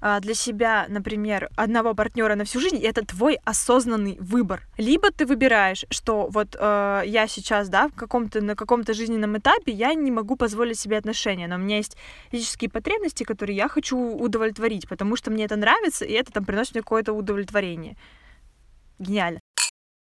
[0.00, 4.62] а, для себя, например, одного партнера на всю жизнь, и это твой осознанный выбор.
[4.78, 9.72] Либо ты выбираешь, что вот э, я сейчас, да, в каком-то, на каком-то жизненном этапе
[9.72, 11.96] я не могу позволить себе отношения, но у меня есть
[12.30, 16.74] физические потребности, которые я хочу удовлетворить, потому что мне это нравится, и это там приносит
[16.74, 17.96] мне какое-то удовлетворение.
[18.98, 19.40] Гениально.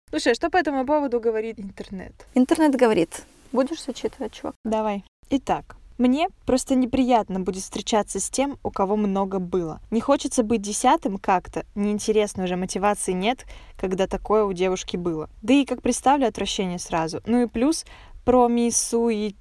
[0.10, 2.14] Слушай, а что по этому поводу говорит интернет?
[2.34, 3.22] Интернет говорит.
[3.52, 4.56] Будешь зачитывать, чувак?
[4.66, 5.04] Давай.
[5.30, 9.82] Итак, мне просто неприятно будет встречаться с тем, у кого много было.
[9.92, 13.46] Не хочется быть десятым как-то, неинтересно уже, мотивации нет,
[13.78, 15.30] когда такое у девушки было.
[15.42, 17.22] Да и как представлю отвращение сразу.
[17.26, 17.86] Ну и плюс
[18.26, 19.36] промисуитет.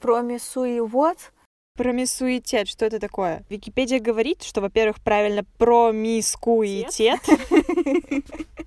[0.00, 1.32] Промисуи вот?
[1.76, 3.42] Промисуитет, что это такое?
[3.50, 7.18] Википедия говорит, что, во-первых, правильно промискуитет.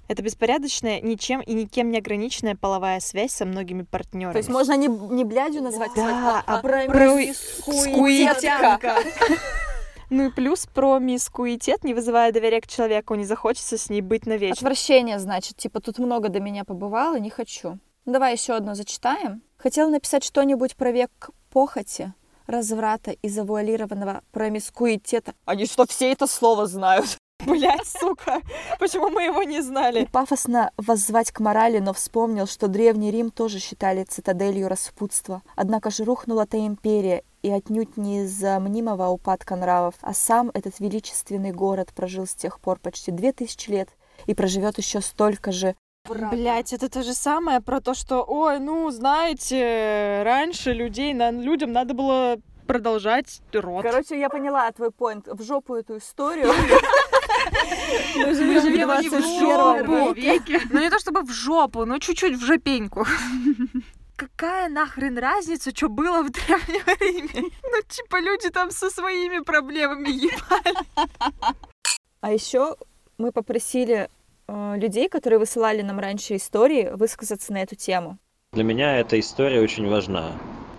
[0.09, 4.33] Это беспорядочная, ничем и никем не ограниченная половая связь со многими партнерами.
[4.33, 8.97] То есть можно не, не блядью назвать, Да, а а промискуитетка.
[10.09, 14.55] Ну и плюс промискуитет, не вызывая доверия к человеку, не захочется с ней быть навечно.
[14.55, 17.79] Отвращение, значит, типа тут много до меня побывало, не хочу.
[18.05, 19.41] Ну, Давай еще одно зачитаем.
[19.55, 22.13] Хотела написать что-нибудь про век похоти,
[22.47, 25.33] разврата и завуалированного промискуитета.
[25.45, 27.17] Они что, все это слово знают?
[27.45, 28.41] Блять, сука,
[28.79, 30.05] почему мы его не И знали?
[30.05, 35.43] пафосно воззвать к морали, но вспомнил, что Древний Рим тоже считали цитаделью распутства.
[35.55, 40.79] Однако же рухнула та империя, и отнюдь не из-за мнимого упадка нравов, а сам этот
[40.79, 43.89] величественный город прожил с тех пор почти две тысячи лет
[44.25, 45.75] и проживет еще столько же.
[46.09, 51.71] Блять, это то же самое про то, что, ой, ну, знаете, раньше людей, на, людям
[51.71, 53.83] надо было продолжать род.
[53.83, 55.27] Короче, я поняла твой поинт.
[55.27, 56.47] В жопу эту историю.
[58.15, 60.15] Мы живем в 21 жопу.
[60.71, 63.05] Ну не то чтобы в жопу, но чуть-чуть в жопеньку.
[64.17, 67.51] Какая нахрен разница, что было в Древнем Риме?
[67.63, 70.75] Ну, типа, люди там со своими проблемами ебали.
[72.21, 72.75] А еще
[73.19, 74.09] мы попросили
[74.49, 78.17] людей, которые высылали нам раньше истории, высказаться на эту тему.
[78.53, 80.31] Для меня эта история очень важна.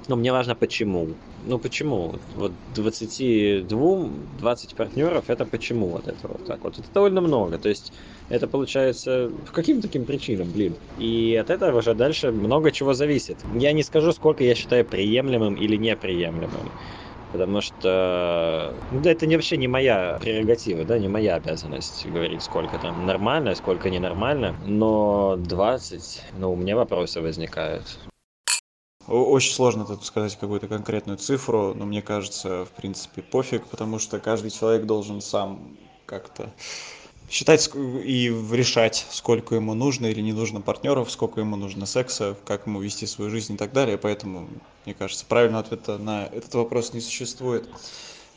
[0.09, 1.09] Но мне важно почему.
[1.44, 2.14] Ну почему?
[2.35, 6.78] Вот 22-20 партнеров это почему вот это вот так вот?
[6.78, 7.59] Это довольно много.
[7.59, 7.92] То есть
[8.31, 10.74] это получается по каким таким причинам, блин.
[10.98, 13.37] И от этого уже дальше много чего зависит.
[13.54, 16.70] Я не скажу, сколько я считаю приемлемым или неприемлемым.
[17.32, 22.42] Потому что ну, да, это не, вообще не моя прерогатива, да, не моя обязанность говорить,
[22.42, 24.56] сколько там нормально, сколько ненормально.
[24.64, 27.98] Но 20, ну, у меня вопросы возникают.
[29.06, 34.18] Очень сложно тут сказать какую-то конкретную цифру, но мне кажется, в принципе, пофиг, потому что
[34.20, 36.52] каждый человек должен сам как-то
[37.30, 42.66] считать и решать, сколько ему нужно или не нужно партнеров, сколько ему нужно секса, как
[42.66, 43.98] ему вести свою жизнь и так далее.
[43.98, 44.48] Поэтому,
[44.84, 47.68] мне кажется, правильного ответа на этот вопрос не существует.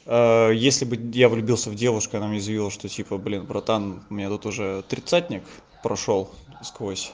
[0.06, 4.14] Э, Если бы я влюбился в девушку, она мне заявила, что типа, блин, братан, у
[4.14, 5.44] меня тут уже тридцатник
[5.84, 6.30] прошел
[6.64, 7.12] сквозь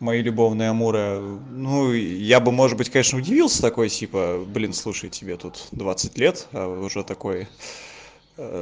[0.00, 1.20] мои любовные амуры.
[1.50, 6.48] Ну, я бы, может быть, конечно, удивился такой, типа, блин, слушай, тебе тут 20 лет,
[6.52, 7.48] а уже такой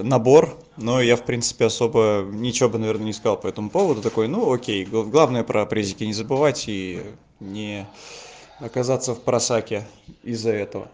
[0.03, 4.03] набор, но я, в принципе, особо ничего бы, наверное, не сказал по этому поводу.
[4.03, 7.03] Такой, ну, окей, гл- главное про презики не забывать и
[7.41, 7.87] не
[8.61, 9.87] оказаться в просаке
[10.23, 10.91] из-за этого.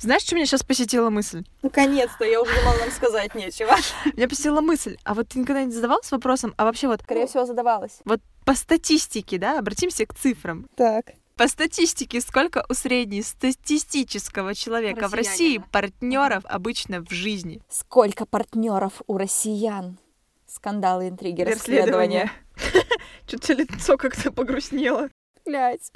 [0.00, 1.44] Знаешь, что меня сейчас посетила мысль?
[1.62, 3.76] Наконец-то, я уже думала, нам сказать нечего.
[4.16, 4.96] Меня посетила мысль.
[5.04, 7.02] А вот ты никогда не задавалась вопросом, а вообще вот...
[7.02, 8.00] Скорее всего, задавалась.
[8.04, 10.66] Вот по статистике, да, обратимся к цифрам.
[10.74, 11.12] Так.
[11.36, 17.60] По статистике, сколько у среднестатистического человека в России партнеров обычно в жизни?
[17.68, 19.98] Сколько партнеров у россиян?
[20.46, 22.30] Скандалы, интриги, Расследование.
[22.54, 22.92] расследования.
[23.26, 25.08] Что-то лицо как-то погрустнело.
[25.44, 25.90] Блять,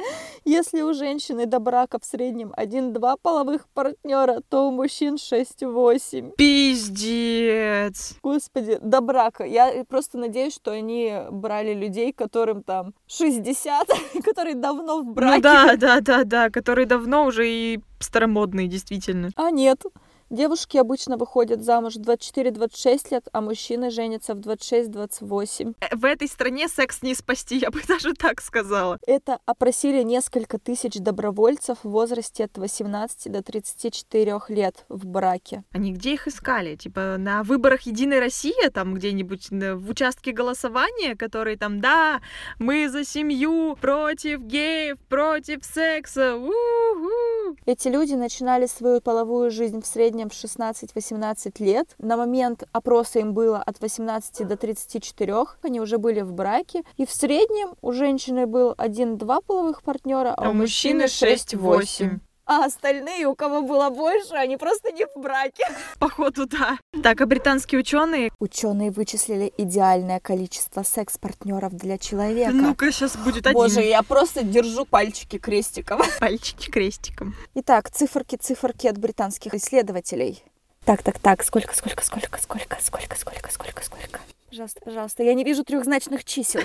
[0.44, 6.32] если у женщины до брака в среднем 1-2 половых партнера, то у мужчин 6-8.
[6.36, 8.16] Пиздец.
[8.22, 9.44] Господи, до брака.
[9.44, 13.88] Я просто надеюсь, что они брали людей, которым там 60,
[14.24, 15.36] которые давно в браке.
[15.36, 19.30] Ну да, да, да, да, которые давно уже и старомодные, действительно.
[19.36, 19.82] А нет.
[20.28, 25.74] Девушки обычно выходят замуж в 24-26 лет, а мужчины женятся в 26-28.
[25.80, 28.98] Э, В этой стране секс не спасти, я бы даже так сказала.
[29.06, 35.62] Это опросили несколько тысяч добровольцев в возрасте от 18 до 34 лет в браке.
[35.70, 36.74] Они где их искали?
[36.74, 42.20] Типа на выборах Единой России, там где-нибудь в участке голосования, которые там, да,
[42.58, 47.56] мы за семью, против геев, против секса, у-ху».
[47.64, 51.94] Эти люди начинали свою половую жизнь в среднем в 16-18 лет.
[51.98, 55.34] На момент опроса им было от 18 до 34.
[55.62, 56.82] Они уже были в браке.
[56.96, 62.20] И в среднем у женщины был 1-2 половых партнера, а, А у мужчины 6-8.
[62.46, 65.64] А остальные, у кого было больше, они просто не в браке.
[65.98, 66.78] Походу, да.
[67.02, 68.30] Так, а британские ученые?
[68.38, 72.52] Ученые вычислили идеальное количество секс-партнеров для человека.
[72.52, 73.54] Ну-ка, сейчас будет один.
[73.54, 76.00] Боже, я просто держу пальчики крестиком.
[76.20, 77.34] Пальчики крестиком.
[77.54, 80.44] Итак, циферки, циферки от британских исследователей.
[80.84, 84.20] Так, так, так, сколько, сколько, сколько, сколько, сколько, сколько, сколько, сколько.
[84.48, 86.62] Пожалуйста, пожалуйста, я не вижу трехзначных чисел.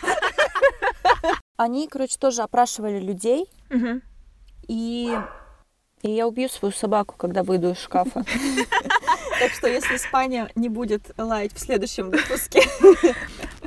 [1.57, 3.49] Они, короче, тоже опрашивали людей,
[4.67, 5.17] и,
[6.03, 8.23] и я убью свою собаку, когда выйду из шкафа.
[9.39, 12.61] Так что, если Испания не будет лаять в следующем выпуске,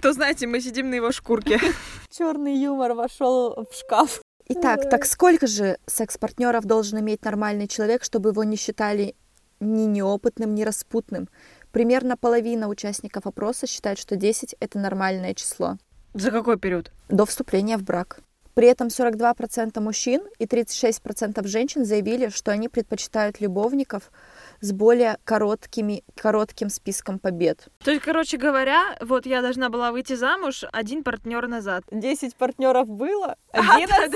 [0.01, 1.59] То, знаете, мы сидим на его шкурке.
[2.11, 4.20] черный юмор вошел в шкаф.
[4.49, 9.16] Итак, так сколько же секс-партнеров должен иметь нормальный человек, чтобы его не считали
[9.61, 11.29] ни неопытным, ни распутным?
[11.73, 15.79] Примерно половина участников опроса считает, что 10— это нормальное число
[16.12, 16.92] За какой период?
[17.09, 18.18] до вступления в брак.
[18.55, 24.11] При этом 42% мужчин и 36% женщин заявили, что они предпочитают любовников
[24.61, 27.69] с более короткими, коротким списком побед.
[27.85, 31.85] То есть, короче говоря, вот я должна была выйти замуж один партнер назад.
[31.90, 34.14] 10 партнеров было, А, 11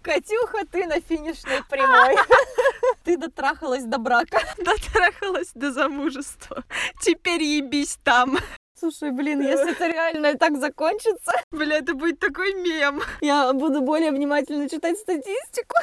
[0.02, 2.16] Катюха, ты на финишной прямой.
[3.04, 4.40] Ты дотрахалась до брака.
[4.58, 6.64] Дотрахалась до замужества.
[7.00, 8.38] Теперь ебись там.
[8.80, 13.02] Слушай, блин, если это реально так закончится, Бля, это будет такой мем.
[13.20, 15.74] я буду более внимательно читать статистику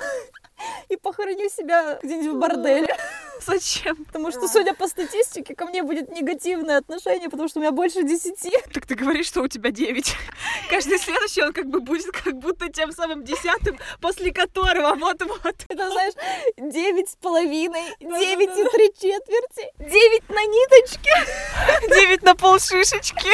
[0.89, 2.95] и похороню себя где-нибудь в борделе.
[3.45, 4.03] Зачем?
[4.05, 8.03] Потому что, судя по статистике, ко мне будет негативное отношение, потому что у меня больше
[8.03, 8.51] десяти.
[8.73, 10.15] Так ты говоришь, что у тебя 9.
[10.69, 15.55] Каждый следующий он как бы будет как будто тем самым десятым, после которого вот-вот.
[15.69, 16.13] Это, знаешь,
[16.57, 21.11] девять с половиной, девять и три четверти, девять на ниточке.
[21.87, 23.31] 9 на полшишечки.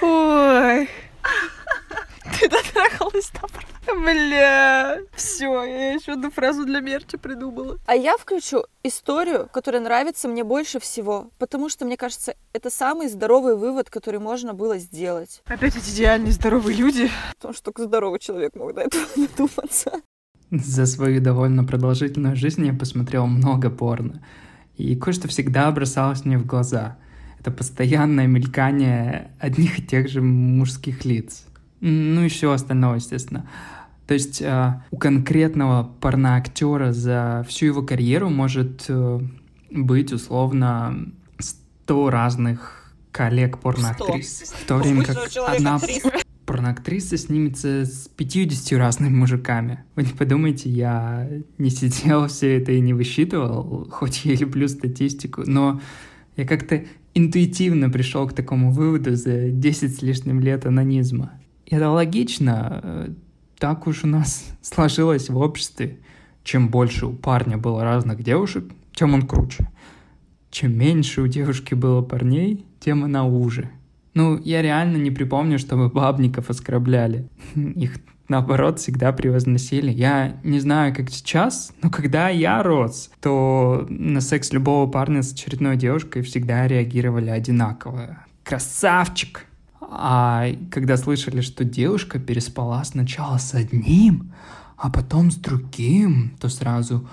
[0.00, 0.88] Ой.
[2.38, 3.76] Ты дотрахалась до брака.
[3.94, 4.98] Бля.
[5.14, 7.78] Все, я еще одну фразу для мерча придумала.
[7.86, 13.08] А я включу историю, которая нравится мне больше всего, потому что, мне кажется, это самый
[13.08, 15.42] здоровый вывод, который можно было сделать.
[15.46, 17.10] Опять эти идеальные здоровые люди.
[17.36, 19.92] Потому что только здоровый человек мог до этого додуматься.
[20.50, 24.22] За свою довольно продолжительную жизнь я посмотрел много порно.
[24.76, 26.98] И кое-что всегда бросалось мне в глаза.
[27.40, 31.45] Это постоянное мелькание одних и тех же мужских лиц.
[31.80, 33.48] Ну и все остальное, естественно.
[34.06, 39.20] То есть э, у конкретного порноактера за всю его карьеру может э,
[39.70, 44.54] быть условно 100 разных коллег порноактрис.
[44.62, 45.16] В то время как
[45.48, 45.80] одна
[46.46, 49.84] порноактриса снимется с 50 разными мужиками.
[49.96, 54.68] Вы не подумайте, я не сидел все это и не высчитывал, хоть я и люблю
[54.68, 55.80] статистику, но
[56.36, 56.84] я как-то
[57.14, 61.32] интуитивно пришел к такому выводу за 10 с лишним лет анонизма.
[61.68, 63.08] Это логично, э,
[63.58, 65.98] так уж у нас сложилось в обществе.
[66.44, 68.64] Чем больше у парня было разных девушек,
[68.94, 69.68] тем он круче.
[70.50, 73.68] Чем меньше у девушки было парней, тем она уже.
[74.14, 77.28] Ну, я реально не припомню, чтобы бабников оскорбляли.
[77.54, 77.96] Их,
[78.28, 79.90] наоборот, всегда превозносили.
[79.90, 85.32] Я не знаю, как сейчас, но когда я рос, то на секс любого парня с
[85.32, 88.24] очередной девушкой всегда реагировали одинаково.
[88.44, 89.46] Красавчик!
[89.88, 94.32] А когда слышали, что девушка переспала сначала с одним,
[94.76, 97.08] а потом с другим, то сразу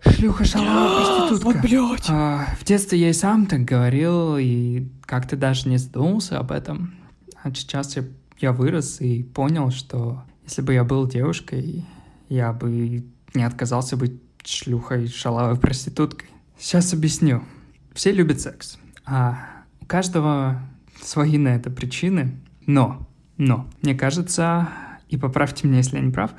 [0.00, 1.44] шлюха, шалава, проститутка.
[1.44, 2.06] Вот, блядь.
[2.08, 6.94] А, в детстве я и сам так говорил, и как-то даже не задумался об этом.
[7.42, 8.04] А сейчас я,
[8.38, 11.84] я вырос и понял, что если бы я был девушкой,
[12.28, 13.04] я бы
[13.34, 16.28] не отказался быть шлюхой, шалавой, проституткой.
[16.58, 17.42] Сейчас объясню.
[17.92, 19.38] Все любят секс, а
[19.80, 20.60] у каждого
[21.06, 22.40] свои на это причины.
[22.66, 24.68] Но, но, мне кажется,
[25.08, 26.32] и поправьте меня, если я не прав,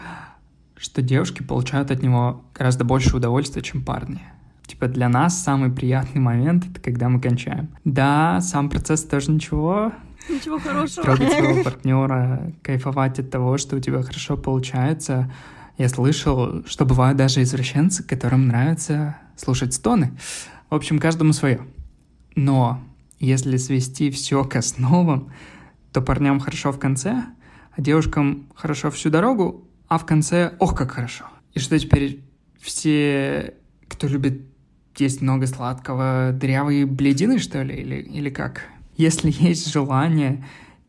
[0.78, 4.22] что девушки получают от него гораздо больше удовольствия, чем парни.
[4.66, 7.70] Типа для нас самый приятный момент— это когда мы кончаем.
[7.84, 9.94] Да, сам процесс тоже ничего.
[10.28, 11.04] Ничего хорошего.
[11.04, 15.32] Трогать своего партнера, кайфовать от того, что у тебя хорошо получается.
[15.78, 20.14] Я слышал, что бывают даже извращенцы, которым нравится слушать стоны.
[20.70, 21.62] В общем, каждому свое.
[22.36, 22.82] Но
[23.20, 25.32] если свести все к основам,
[25.92, 27.24] то парням хорошо в конце,
[27.72, 31.26] а девушкам хорошо всю дорогу, а в конце ох, как хорошо.
[31.54, 32.22] И что теперь
[32.60, 33.54] все,
[33.88, 34.42] кто любит
[34.98, 38.64] есть много сладкого, дрявые бледины, что ли, или, или как?
[38.98, 40.46] Если есть желание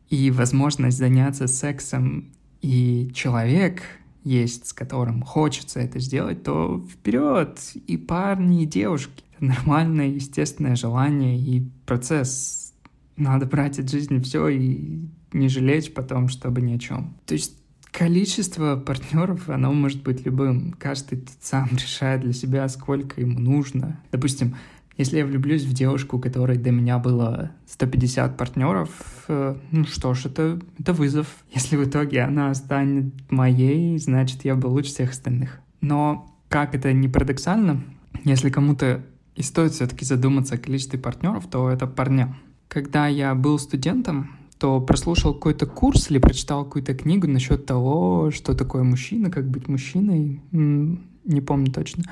[0.09, 3.83] и возможность заняться сексом, и человек
[4.25, 7.59] есть, с которым хочется это сделать, то вперед!
[7.87, 9.23] И парни, и девушки.
[9.41, 12.73] Нормальное, естественное желание и процесс.
[13.17, 17.17] Надо брать от жизни все и не жалеть потом, чтобы ни о чем.
[17.27, 17.57] То есть
[17.91, 20.75] количество партнеров, оно может быть любым.
[20.79, 24.01] Каждый тут сам решает для себя, сколько ему нужно.
[24.13, 24.55] Допустим,
[24.99, 28.91] если я влюблюсь в девушку, которой до меня было 150 партнеров,
[29.29, 31.27] э, ну что ж, это, это вызов.
[31.53, 35.61] Если в итоге она станет моей, значит, я был лучше всех остальных.
[35.83, 37.83] Но, как это не парадоксально,
[38.25, 39.05] если кому-то
[39.37, 42.37] и стоит все-таки задуматься о количестве партнеров, то это парня.
[42.69, 48.55] Когда я был студентом, то прослушал какой-то курс или прочитал какую-то книгу насчет того, что
[48.55, 52.05] такое мужчина, как быть мужчиной, не помню точно.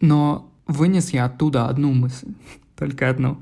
[0.00, 2.28] Но вынес я оттуда одну мысль,
[2.76, 3.38] только одну,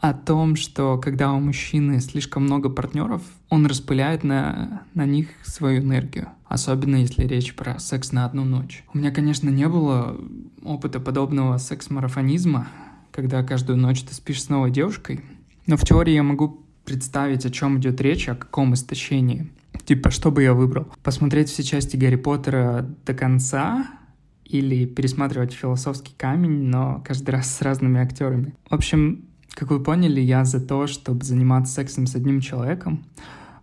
[0.00, 5.82] о том, что когда у мужчины слишком много партнеров, он распыляет на, на них свою
[5.82, 6.28] энергию.
[6.46, 8.82] Особенно если речь про секс на одну ночь.
[8.94, 10.18] У меня, конечно, не было
[10.62, 12.68] опыта подобного секс-марафонизма,
[13.12, 15.20] когда каждую ночь ты спишь с новой девушкой.
[15.66, 19.50] Но в теории я могу представить, о чем идет речь, о каком истощении.
[19.84, 20.88] Типа, что бы я выбрал?
[21.02, 23.86] Посмотреть все части Гарри Поттера до конца
[24.44, 28.54] или пересматривать философский камень, но каждый раз с разными актерами.
[28.68, 29.26] В общем,
[29.60, 33.04] как вы поняли, я за то, чтобы заниматься сексом с одним человеком,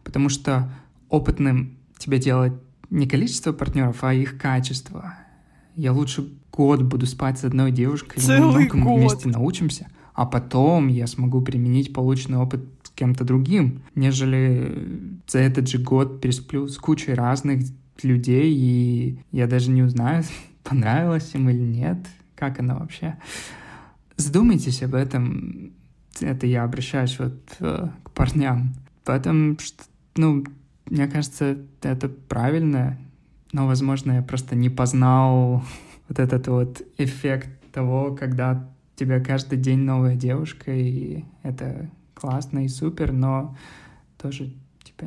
[0.04, 0.70] потому что
[1.10, 2.54] опытным тебе делать
[2.92, 5.16] не количество партнеров, а их качество.
[5.76, 9.00] Я лучше год буду спать с одной девушкой, Целый мы год.
[9.00, 15.68] вместе научимся, а потом я смогу применить полученный опыт с кем-то другим, нежели за этот
[15.68, 17.64] же год пересплю с кучей разных
[18.04, 20.24] людей, и я даже не узнаю,
[20.64, 21.98] понравилось им или нет,
[22.36, 23.18] как оно вообще.
[24.16, 25.72] Задумайтесь об этом.
[26.22, 28.74] Это я обращаюсь вот э, к парням.
[29.04, 29.84] Потому что,
[30.16, 30.44] ну,
[30.86, 32.98] мне кажется, это правильно,
[33.52, 35.64] но, возможно, я просто не познал
[36.10, 42.68] вот этот вот эффект того, когда тебя каждый день новая девушка, и это классно и
[42.68, 43.56] супер, но
[44.18, 44.54] тоже,
[44.84, 45.06] типа,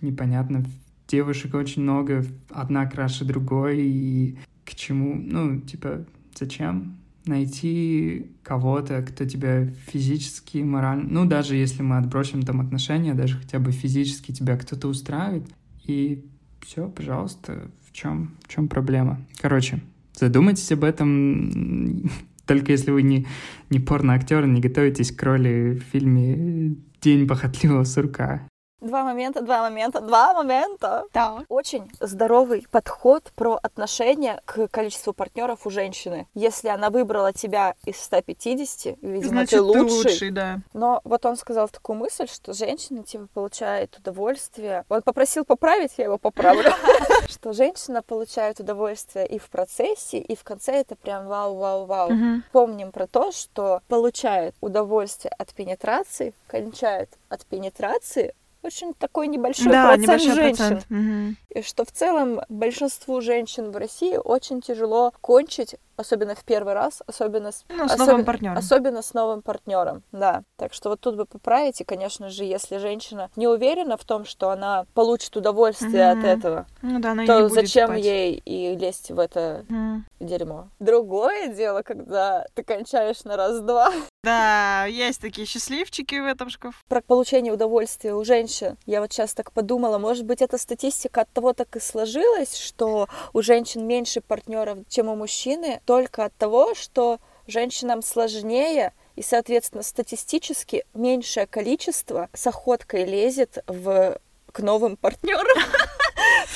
[0.00, 0.64] непонятно.
[1.08, 6.96] Девушек очень много, одна краше другой, и к чему, ну, типа, зачем
[7.26, 13.58] найти кого-то, кто тебя физически, морально, ну, даже если мы отбросим там отношения, даже хотя
[13.58, 15.46] бы физически тебя кто-то устраивает,
[15.84, 16.24] и
[16.60, 19.20] все, пожалуйста, в чем, в чем проблема?
[19.40, 19.80] Короче,
[20.14, 22.10] задумайтесь об этом,
[22.46, 23.26] только если вы не,
[23.70, 28.46] не порно-актер, не готовитесь к роли в фильме «День похотливого сурка».
[28.82, 31.04] Два момента, два момента, два момента.
[31.14, 31.44] Да.
[31.48, 36.26] Очень здоровый подход про отношение к количеству партнеров у женщины.
[36.34, 40.10] Если она выбрала тебя из 150, видимо, Значит, ты ты лучший.
[40.10, 40.58] лучший, да.
[40.72, 44.84] Но вот он сказал такую мысль, что женщина типа получает удовольствие.
[44.88, 46.70] Он попросил поправить, я его поправлю.
[47.28, 52.42] что женщина получает удовольствие и в процессе, и в конце это прям вау-вау-вау.
[52.52, 59.88] Помним про то, что получает удовольствие от пенетрации, кончает от пенетрации очень такой небольшой Да,
[59.88, 60.56] процент небольшой женщин.
[60.56, 61.36] процент.
[61.50, 67.02] И что в целом большинству женщин в России очень тяжело кончить, особенно в первый раз,
[67.06, 68.58] особенно с, Ну, с особен- новым партнером.
[68.58, 70.42] Особенно с новым партнером, да.
[70.56, 74.24] Так что вот тут бы поправить, и, конечно же, если женщина не уверена в том,
[74.24, 76.18] что она получит удовольствие Мгм.
[76.20, 78.04] от этого, Ну да, она то зачем спать.
[78.04, 80.06] ей и лезть в это Мгм.
[80.20, 80.68] дерьмо?
[80.80, 83.92] Другое дело, когда ты кончаешь на раз-два.
[84.24, 86.78] Да, есть такие счастливчики в этом шкафу.
[86.88, 88.76] Про получение удовольствия у женщин.
[88.86, 93.08] Я вот сейчас так подумала, может быть, эта статистика от того так и сложилась, что
[93.32, 97.18] у женщин меньше партнеров, чем у мужчины, только от того, что
[97.48, 104.20] женщинам сложнее и, соответственно, статистически меньшее количество с охоткой лезет в
[104.52, 105.58] к новым партнерам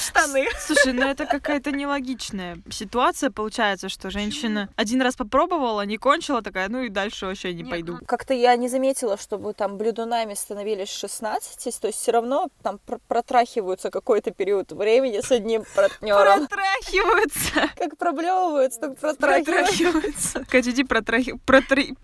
[0.07, 0.49] штаны.
[0.59, 6.69] Слушай, ну это какая-то нелогичная ситуация получается, что женщина один раз попробовала, не кончила, такая,
[6.69, 7.99] ну и дальше вообще не пойду.
[8.07, 13.01] Как-то я не заметила, чтобы там блюдунами становились 16, то есть все равно там пр-
[13.09, 16.47] протрахиваются какой-то период времени с одним партнером.
[16.47, 17.71] Протрахиваются.
[17.77, 20.45] Как проблевываются, так протрахиваются.
[20.51, 21.35] Катя, иди протрахи...
[21.47, 21.95] Протрахи...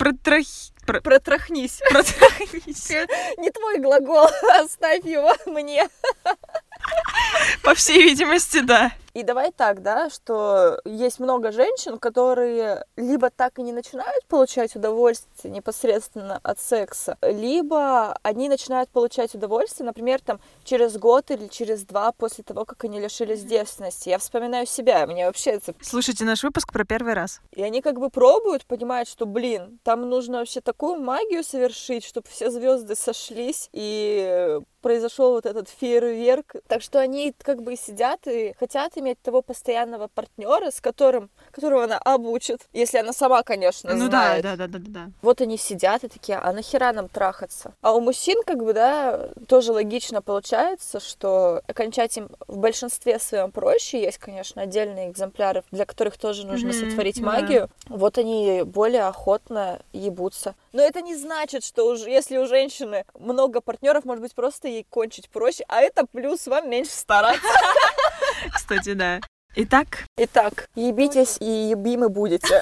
[0.86, 1.80] про- Протрахнись.
[1.90, 2.90] Протрахнись.
[3.38, 4.28] Не твой глагол,
[4.60, 5.88] оставь его мне.
[7.62, 8.92] По всей видимости, да.
[9.14, 14.74] И давай так, да, что есть много женщин, которые либо так и не начинают получать
[14.74, 21.84] удовольствие непосредственно от секса, либо они начинают получать удовольствие, например, там через год или через
[21.84, 24.08] два после того, как они лишились девственности.
[24.08, 25.74] Я вспоминаю себя, мне вообще это...
[25.82, 27.40] Слушайте наш выпуск про первый раз.
[27.52, 32.28] И они как бы пробуют, понимают, что, блин, там нужно вообще такую магию совершить, чтобы
[32.28, 36.56] все звезды сошлись и произошел вот этот фейерверк.
[36.66, 41.30] Так что они как бы и сидят и хотят иметь того постоянного партнера, с которым,
[41.50, 44.42] которого она обучит, если она сама, конечно, Ну да, знает.
[44.42, 45.10] да, да, да, да, да.
[45.20, 47.74] Вот они сидят и такие, а нахера нам трахаться?
[47.82, 53.50] А у мужчин, как бы, да, тоже логично получается, что окончать им в большинстве своем
[53.50, 54.00] проще.
[54.00, 57.26] Есть, конечно, отдельные экземпляры, для которых тоже нужно Мгм, сотворить да.
[57.26, 57.68] магию.
[57.88, 60.54] Вот они более охотно ебутся.
[60.72, 64.86] Но это не значит, что уж если у женщины много партнеров, может быть, просто ей
[64.88, 67.42] кончить проще, а это плюс вам меньше стараться.
[68.54, 69.20] Кстати, да.
[69.54, 72.60] Итак, Итак, ебитесь и ебимы будете.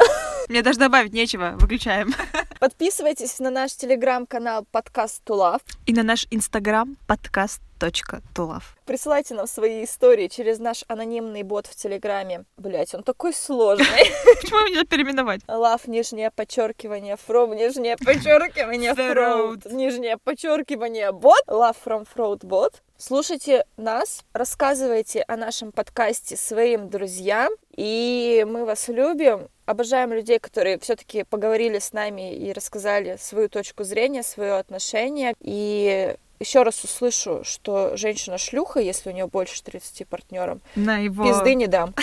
[0.49, 2.13] мне даже добавить нечего, выключаем.
[2.61, 5.63] Подписывайтесь на наш телеграм-канал подкаст Тулав.
[5.87, 8.77] И на наш инстаграм подкаст.тулав.
[8.85, 12.45] Присылайте нам свои истории через наш анонимный бот в Телеграме.
[12.59, 13.87] Блять, он такой сложный.
[14.43, 15.41] Почему меня переименовать?
[15.49, 21.43] Лав, нижнее подчеркивание, from, нижнее подчеркивание, throat, нижнее подчеркивание, бот.
[21.49, 22.83] Love from throat бот.
[22.99, 29.49] Слушайте нас, рассказывайте о нашем подкасте своим друзьям, и мы вас любим.
[29.71, 35.33] Обожаем людей, которые все-таки поговорили с нами и рассказали свою точку зрения, свое отношение.
[35.39, 41.25] И еще раз услышу, что женщина шлюха, если у нее больше 30 партнером, На его...
[41.25, 41.95] пизды не дам.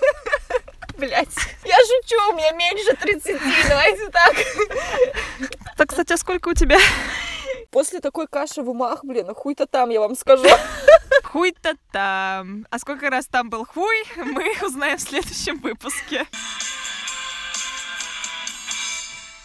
[0.98, 1.28] Блять,
[1.64, 4.34] я шучу, у меня меньше 30, давайте так.
[5.76, 6.78] Так, кстати, а сколько у тебя?
[7.70, 10.48] После такой каши в умах, блин, а хуй-то там, я вам скажу.
[11.22, 12.66] Хуй-то там.
[12.68, 16.26] А сколько раз там был хуй, мы узнаем в следующем выпуске.